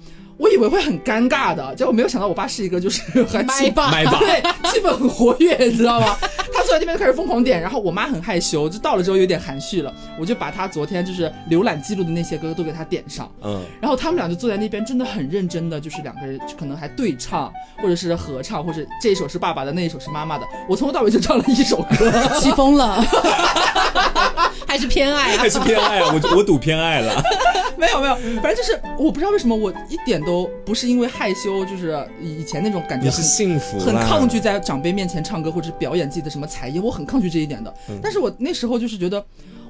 [0.43, 6.17] 我以为会很尴尬的，结果没有想到我爸是一个就是很麦霸， 对，气氛很活跃，你知道吗？
[6.53, 23.01] 他坐在那边就开始疯狂点，然后我妈很害羞，就到了之后有点含蓄了，我就把他昨天就是浏览记录的那些歌都给他点上，嗯，然后他们俩就坐在那边，真的很认真的，就是两个人可能还对唱，或者是合唱，或者这一首是爸爸的，那一首是妈妈的，我从头到尾就唱了一首歌，气疯了，
[24.73, 26.13] 还是偏爱，还是偏爱啊？
[26.13, 27.23] 我我赌偏爱了，
[27.79, 30.33] 没有没有，反正就是我不知道为什么我一点都。
[30.33, 37.75] 都不是因为害羞，就是以前那种感觉很幸福，很抗拒在长辈面前唱歌或者表演自己的什么才艺，我很抗拒这一点的。
[38.03, 39.23] 但是我那时候就是觉得，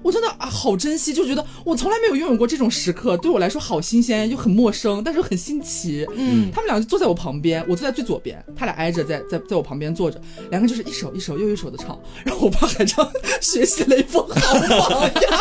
[0.02, 6.06] 我真的啊好珍惜，就觉得我从来没有拥有过这种时刻，对我来说好新鲜又很陌生，但是又很新奇。
[6.16, 13.08] 嗯，他们两个就坐在我旁边，我坐在最左边，他俩挨着在在在我旁边坐着，两个就是一首一首又一首的唱，然后我爸还唱
[13.40, 15.40] 学习雷锋好榜样，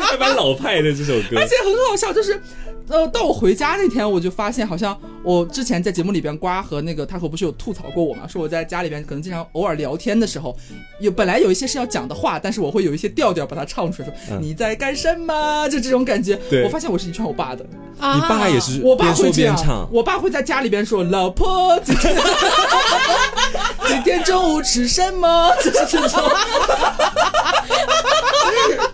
[0.00, 2.40] 还蛮老派的这首歌，而且很好笑，就是。
[2.88, 10.56] 呃，到我回家那天，我就发现好像我之前在节目里边瓜和那个他和不是有吐槽过我嘛，说我在家里边可能经常偶尔聊天的时候，
[11.00, 15.68] 有本来有一些是要讲的话，但是我会有一些调调把它唱出来，说你在干什么？
[15.68, 16.36] 就这种感觉。
[16.48, 17.64] 对，我发现我是遗传我爸的。
[18.00, 19.88] 你爸也是，我爸会这样。
[19.92, 22.16] 我爸会在家里边说：“老婆，今天
[23.88, 26.22] 今天中午吃什么？” 就是这种。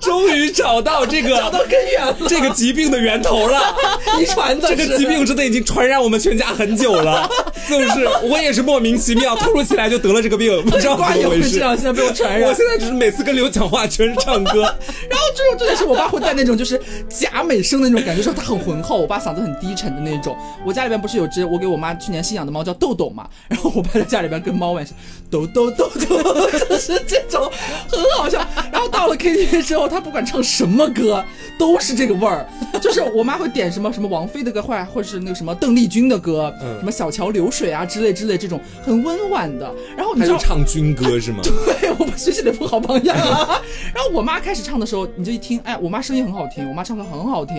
[0.04, 3.74] 终于找到这个 找到根源了，这个疾病的源头了。
[4.20, 7.28] 遗传的这个疾病真的已经传染我们全家很久了，
[7.66, 8.08] 是不是？
[8.22, 11.48] 我也是莫名其妙，突如其来就得了这个病，不知道怎么回事。
[11.50, 12.48] 现在被我传染。
[12.48, 18.98] 我现在就是每次跟刘讲话全是唱歌，然后这种重点是我爸会带那种就是假美声的那种感觉，说他很浑厚。
[19.00, 20.36] 我爸嗓子很低沉的那种。
[20.64, 24.86] 我家里边不是有只我给我妈去年新养的猫叫豆豆嘛，然后我爸在家里边跟猫玩，
[25.30, 27.50] 豆豆豆豆，就是这种
[27.90, 28.38] 很好笑。
[28.70, 31.24] 然后到了 KTV 之后，他不管唱什么歌
[31.56, 32.44] 都是这个味儿，
[32.82, 39.72] 就是我妈会点什么什么王菲的歌，或或者是那个什么邓丽君的歌，什么小桥流水啊之类之类这种很温婉的。
[39.96, 41.38] 然后你就唱军歌是吗？
[41.80, 43.62] 对，我学习的不好榜样啊。
[43.94, 47.54] 然后我妈开始唱的时候，你就一听，哎，我妈声音很好听，我妈唱歌很好听，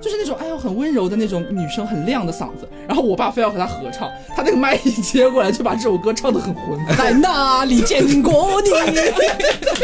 [0.00, 2.66] 就是那种哎呦很温柔的那种女生，很亮的嗓子。
[2.88, 6.78] 然后我爸非要和她合唱，他那个麦一接过来，就把这首歌唱的很浑。
[6.96, 8.70] 在哪里见过你？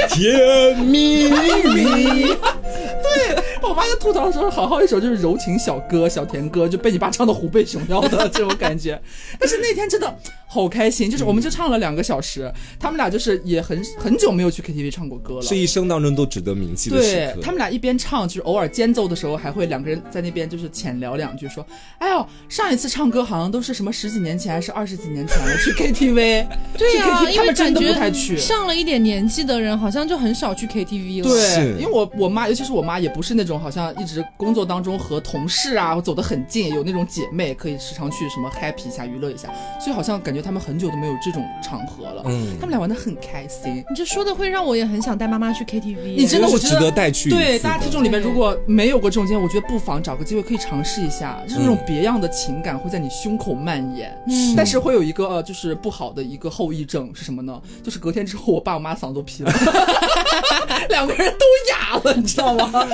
[0.08, 1.81] 甜蜜蜜。
[1.84, 9.00] 对我妈在吐槽说，好好一首就是柔情小歌、小甜歌，就被你爸唱的虎背熊腰的这种感觉。
[9.38, 10.14] 但是那天真的。
[10.52, 17.32] 好开心，就是我们就唱了两个小时，他们俩就是也很很久没有去 KTV 唱过歌了，是一生当中都值得铭记的时刻。
[17.36, 21.66] 对他们俩一边唱，就是偶尔间奏的时候，还会两个人在那边就是浅聊两句，说
[21.98, 26.46] ：“哎呦，上一次唱歌好像都是什么十几年前还是二十几年前了， 去 KTV。”
[26.76, 28.36] 对呀，他们真的不太去。
[28.36, 31.30] 上了一点年纪的人好像就很少去 KTV 了。
[31.30, 39.48] 对，因为我我妈，尤其是我妈，也不是那种好像一直工作当中和同事啊走得很近，有那种姐妹可以时常去什么 happy 一下娱乐一下，
[39.80, 41.12] 所以好像感觉他们很久都没有。
[41.22, 43.76] 这种场合了，嗯，他们俩玩的很开心。
[43.76, 46.16] 你这说的会让我也很想带妈妈去 KTV。
[46.16, 47.30] 你真的，我值得带去。
[47.30, 54.12] 对，大家听众里面如果没有过这种经验，我觉得不妨找个机会可以尝试一下，就是那种别样的情感会在你胸口蔓延。
[54.26, 57.60] 嗯，但是会有一个呃，就是不好的一个后遗症是什么呢？
[57.80, 59.52] 就是隔天之后，我爸我妈嗓子都劈了，
[60.88, 62.84] 两个人都哑了，你知道吗？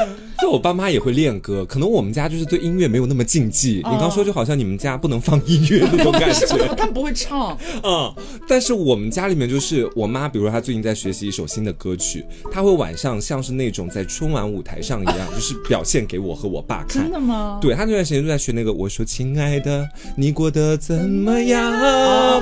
[0.41, 3.77] 就我爸妈也会练歌，可能我们家就是对音乐没有那么禁忌。
[3.77, 6.47] 你刚说就好像你们家不能放音乐那种感觉，
[6.77, 7.38] 他们不会唱，
[7.83, 8.15] 嗯。
[8.49, 17.03] 但是我们家里面就是我妈，比如她最近在学习一首新的歌曲，她会晚上像是那种在春晚舞台上一样，就是表现给我和我爸看。
[17.03, 17.59] 真的吗？
[17.61, 18.73] 对，她那段时间就在学那个。
[18.79, 21.73] 我说亲爱的，你过得怎么样？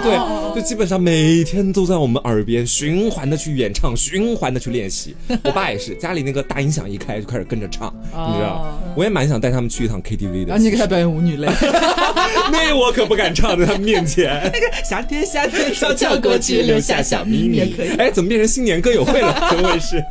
[0.02, 0.18] 对，
[0.54, 5.16] 就基本上每天都在我们耳边循环的去演唱，循环的去练习。
[5.44, 8.78] 我爸也是，家里那个大音响一开就开始跟着唱，你知道？
[8.94, 10.48] 我也蛮想带他们去一趟 KTV 的。
[10.48, 11.48] 然后你给他表演舞女泪，
[12.52, 14.30] 那我可不敢唱在他们面前。
[14.52, 15.72] 那个夏天夏天。
[15.74, 17.74] 悄悄过去，留下小秘密。
[17.98, 19.48] 哎，怎么变成新年歌友会了？
[19.50, 20.02] 怎么回事？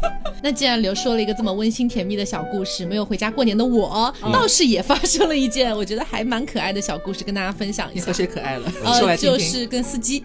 [0.46, 8.06] 那既然刘说了一个这么温馨甜蜜的小故事，没有回家过年的我，倒是也发生了一件我觉得还蛮可爱的小故事，跟大家分享一下。
[8.06, 8.72] 和谁可爱了？
[8.84, 10.20] 呃，就是跟司机。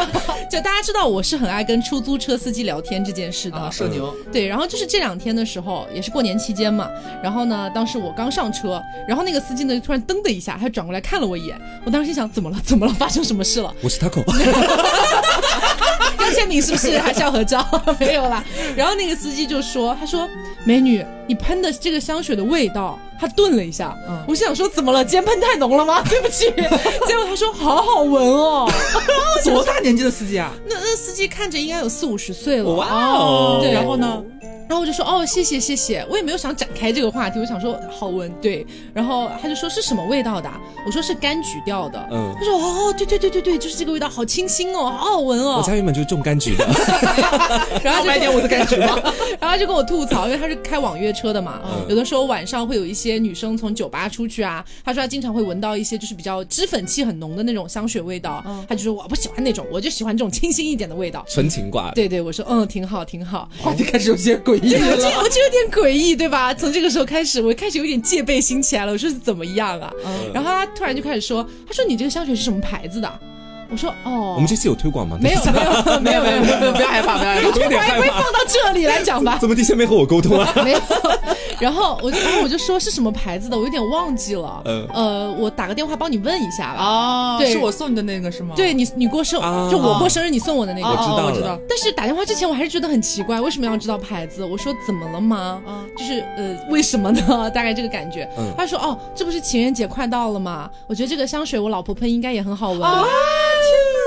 [0.50, 3.70] 就大家知道我是很爱跟出租车司机聊天这件事的。
[3.70, 4.16] 社牛。
[4.32, 6.88] 对，然后就是这两天的时候，也是过年期间嘛。
[7.22, 11.60] 然后呢，当时我刚上车，然后那个司机呢就突然噔的一下，他转过来看了我一眼。
[11.84, 12.56] 我当时心想，怎么了？
[12.64, 12.94] 怎么了？
[12.94, 13.74] 发生什么事了？
[13.82, 14.24] 我是 Taco。
[16.36, 16.98] 要签名是不是？
[16.98, 17.66] 还是要合照？
[17.98, 18.44] 没有啦。
[18.76, 20.28] 然后那个司机就说：“他说，
[20.64, 23.96] 美女，你喷的这个香水的味道。”他顿了一下，
[24.28, 25.02] 我想说怎么了？
[25.02, 26.02] 今天喷太浓了吗？
[26.08, 26.50] 对不起。
[27.06, 28.70] 结果他说好好闻哦。
[29.44, 30.52] 多大年纪的司机啊？
[30.68, 32.64] 那那司机看着应该有四五十岁了。
[32.74, 33.58] 哇哦。
[33.62, 34.22] 对，然后呢？
[34.68, 40.50] 然后我就说哦，谢谢谢谢，我也没有想展开这个话题，我想说好闻对，然后他就说是什么味道的？
[40.84, 45.58] 我说是柑橘调的，嗯，他说哦对对对对对，就是这个味道，好清新哦，好好闻哦。
[45.58, 46.66] 我家原本就是种柑橘的，
[47.82, 49.00] 然后买点我的柑橘吗？
[49.40, 61.92] 然后就跟我吐槽，因为他是开网约车的嘛，有的时候晚上会有一些女生从酒吧出去啊，他说他经常会闻到一些就是比较脂粉气很浓的那种香水味道，他就说我不喜欢那种，我就喜欢这种清新一点的味道，纯情挂。
[61.92, 64.96] 对对，我说嗯挺好挺好，话题开始有些诡异了。
[64.96, 66.52] 就有点诡异，对吧？
[66.54, 68.92] 从这个时候开始，我开始有点戒备心起来了。
[68.92, 69.92] 我说是怎么样啊？
[70.32, 73.20] 然后他突然就开始说：“他说你这个香水是什么牌子的？”
[73.70, 75.18] 我说哦，我们这次有推广吗？
[75.20, 75.40] 没有
[76.00, 79.38] 没有没有没有没有，不要害怕不要害怕，推广也会放到这里来讲吧？
[79.40, 80.52] 怎么地先没和我沟通啊？
[80.64, 80.80] 没有。
[81.58, 84.60] 然后我然后我就说是什么牌子的，我有点忘记了。
[84.66, 86.84] 嗯呃，我打个电话帮你问一下吧。
[86.84, 88.54] 哦，对，是我送你的那个是吗？
[88.54, 89.40] 对你你过生
[89.70, 91.58] 就我过生日你送我的那个，我知道我知道。
[91.66, 94.44] 但是打电话之前我还是觉得很奇怪，为什么要知道牌子？
[94.44, 95.58] 我说怎么了吗？
[95.96, 97.48] 就是呃为什么呢？
[97.50, 98.28] 大概这个感觉。
[98.56, 100.68] 他说哦，这不是情人节快到了吗？
[100.86, 102.82] 我觉得这个香水我老婆喷应该也很好闻。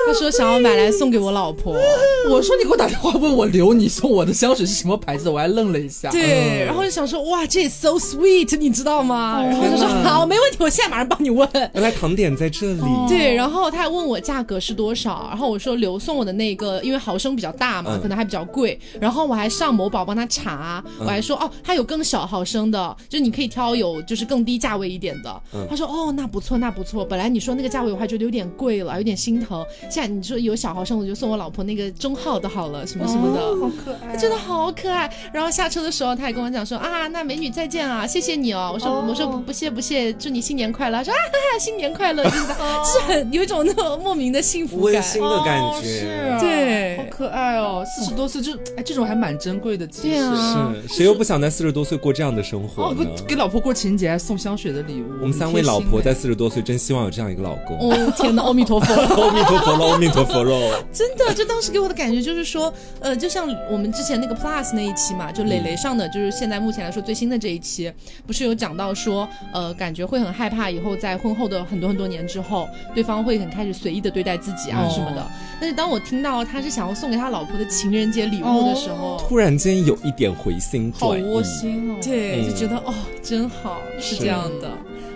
[0.10, 1.76] 啊他说想要买来送给我老婆，
[2.30, 6.10] 我说你给我打电话问我留你送我的香水是什么牌子，我还愣了一下。
[6.10, 9.41] 对，然后就想说哇，这 so sweet，你知道吗？
[9.43, 11.47] 然后就说好，没问题，我现在马上帮你问。
[11.74, 12.82] 原来糖点在这里。
[13.07, 18.80] 对，然后他还问我价格是多少，然后我说留送我的那个，因为毫升比较大嘛，可能还比较贵。
[18.99, 25.41] 然后我还上某宝帮他查，我还说哦，他有更小毫升的，就是你可以挑有就是更低价位一点的。
[25.70, 27.05] 他说哦，那不错，那不错。
[27.05, 29.64] 本来你说那个价位我还觉得有点贵了，有点心疼。
[30.07, 35.11] 你说有小毫升，我就送我老婆那个中号的好了，什么什么的，好可爱，真的好可爱。
[35.33, 38.71] 然后下车的时候，他还跟我讲说啊，那美女再见啊，谢谢你哦。
[38.73, 40.97] 我说我说不谢不谢，祝你新年快乐。
[40.97, 42.53] 他说啊哈哈，新年快乐， 就是就
[42.85, 47.83] 是很有一种那种莫名的幸福感，温馨的感觉，是，对，好可爱哦。
[47.85, 53.05] 四十多岁就哎，这种还蛮珍贵的，其实是谁又不想在四十多岁过这样的生活呢？
[53.27, 55.05] 给老婆过情人节还送香水的礼物。
[55.21, 57.77] 我们三位老婆在四十多岁，真希望有这样一个老公。
[57.79, 60.84] 哦天哪，阿弥陀佛， 阿弥陀佛了，阿弥陀佛了。
[60.93, 67.91] 真的，就当时给我的感觉就是说，呃，就像我们之前那个 Plus 那一期嘛，就磊磊上的，就是现在目前来说最新的这一期，
[68.25, 75.25] 不是有讲到说，呃，感觉会很害怕以后在婚后的很多很多年之后，对方会很开始随意的对待自己啊什么的。
[75.59, 81.97] 但是当我听到他是想要送给他老婆的情人节礼物的时候，突然间有一点回心转意，好窝心哦。
[82.01, 84.71] 对，就觉得哦，真好，是这样的。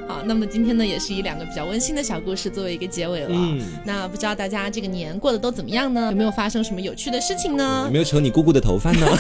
[0.07, 3.29] 好，那么今天呢，也是以两个比较温馨的小故事作为一个结尾了。
[3.31, 6.07] 嗯，那不知道大家这个年过得都怎么样呢？
[6.11, 7.83] 有没有发生什么有趣的事情呢？
[7.85, 9.07] 有没有扯你姑姑的头发呢？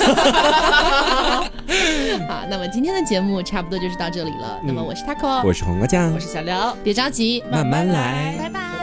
[2.27, 4.59] 好，那么今天的节目差不多就是到这里了。
[4.65, 8.82] 那么我是 taco，我是黄瓜酱，我是小刘，别着急，慢慢来，拜拜。